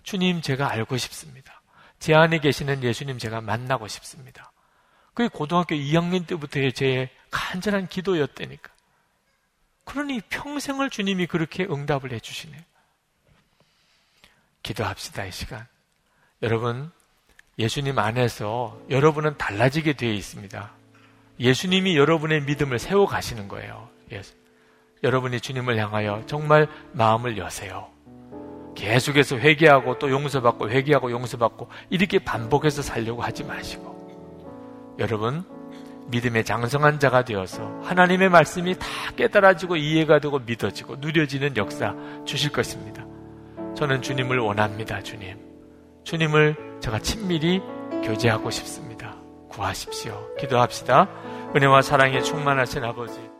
주님 0.02 0.40
제가 0.40 0.70
알고 0.70 0.96
싶습니다. 0.96 1.62
제 1.98 2.14
안에 2.14 2.38
계시는 2.38 2.82
예수님 2.82 3.18
제가 3.18 3.40
만나고 3.40 3.86
싶습니다. 3.88 4.52
그게 5.14 5.28
고등학교 5.28 5.74
2학년 5.74 6.26
때부터의 6.26 6.72
제 6.72 7.10
간절한 7.30 7.88
기도였다니까. 7.88 8.70
그러니 9.84 10.20
평생을 10.22 10.90
주님이 10.90 11.26
그렇게 11.26 11.64
응답을 11.64 12.12
해주시네요. 12.12 12.60
기도합시다, 14.62 15.24
이 15.26 15.32
시간. 15.32 15.66
여러분, 16.40 16.90
예수님 17.58 17.98
안에서 17.98 18.80
여러분은 18.90 19.36
달라지게 19.36 19.94
되어 19.94 20.12
있습니다. 20.12 20.72
예수님이 21.42 21.96
여러분의 21.96 22.42
믿음을 22.42 22.78
세워 22.78 23.06
가시는 23.06 23.48
거예요. 23.48 23.88
예수. 24.12 24.34
여러분이 25.02 25.40
주님을 25.40 25.76
향하여 25.76 26.22
정말 26.26 26.68
마음을 26.92 27.36
여세요. 27.36 27.88
계속해서 28.76 29.36
회개하고 29.36 29.98
또 29.98 30.10
용서받고 30.10 30.70
회개하고 30.70 31.10
용서받고 31.10 31.68
이렇게 31.90 32.20
반복해서 32.20 32.80
살려고 32.80 33.22
하지 33.22 33.44
마시고 33.44 34.96
여러분 34.98 35.44
믿음의 36.06 36.44
장성한 36.44 37.00
자가 37.00 37.24
되어서 37.24 37.80
하나님의 37.82 38.28
말씀이 38.28 38.78
다 38.78 38.86
깨달아지고 39.16 39.76
이해가 39.76 40.20
되고 40.20 40.38
믿어지고 40.38 40.96
누려지는 40.96 41.56
역사 41.56 41.94
주실 42.24 42.52
것입니다. 42.52 43.04
저는 43.76 44.02
주님을 44.02 44.38
원합니다, 44.38 45.02
주님. 45.02 45.36
주님을 46.04 46.78
제가 46.80 46.98
친밀히 47.00 47.60
교제하고 48.04 48.50
싶습니다. 48.50 49.16
구하십시오. 49.48 50.34
기도합시다. 50.38 51.08
은혜와 51.54 51.82
사랑에 51.82 52.22
충만하신 52.22 52.82
아버지. 52.84 53.31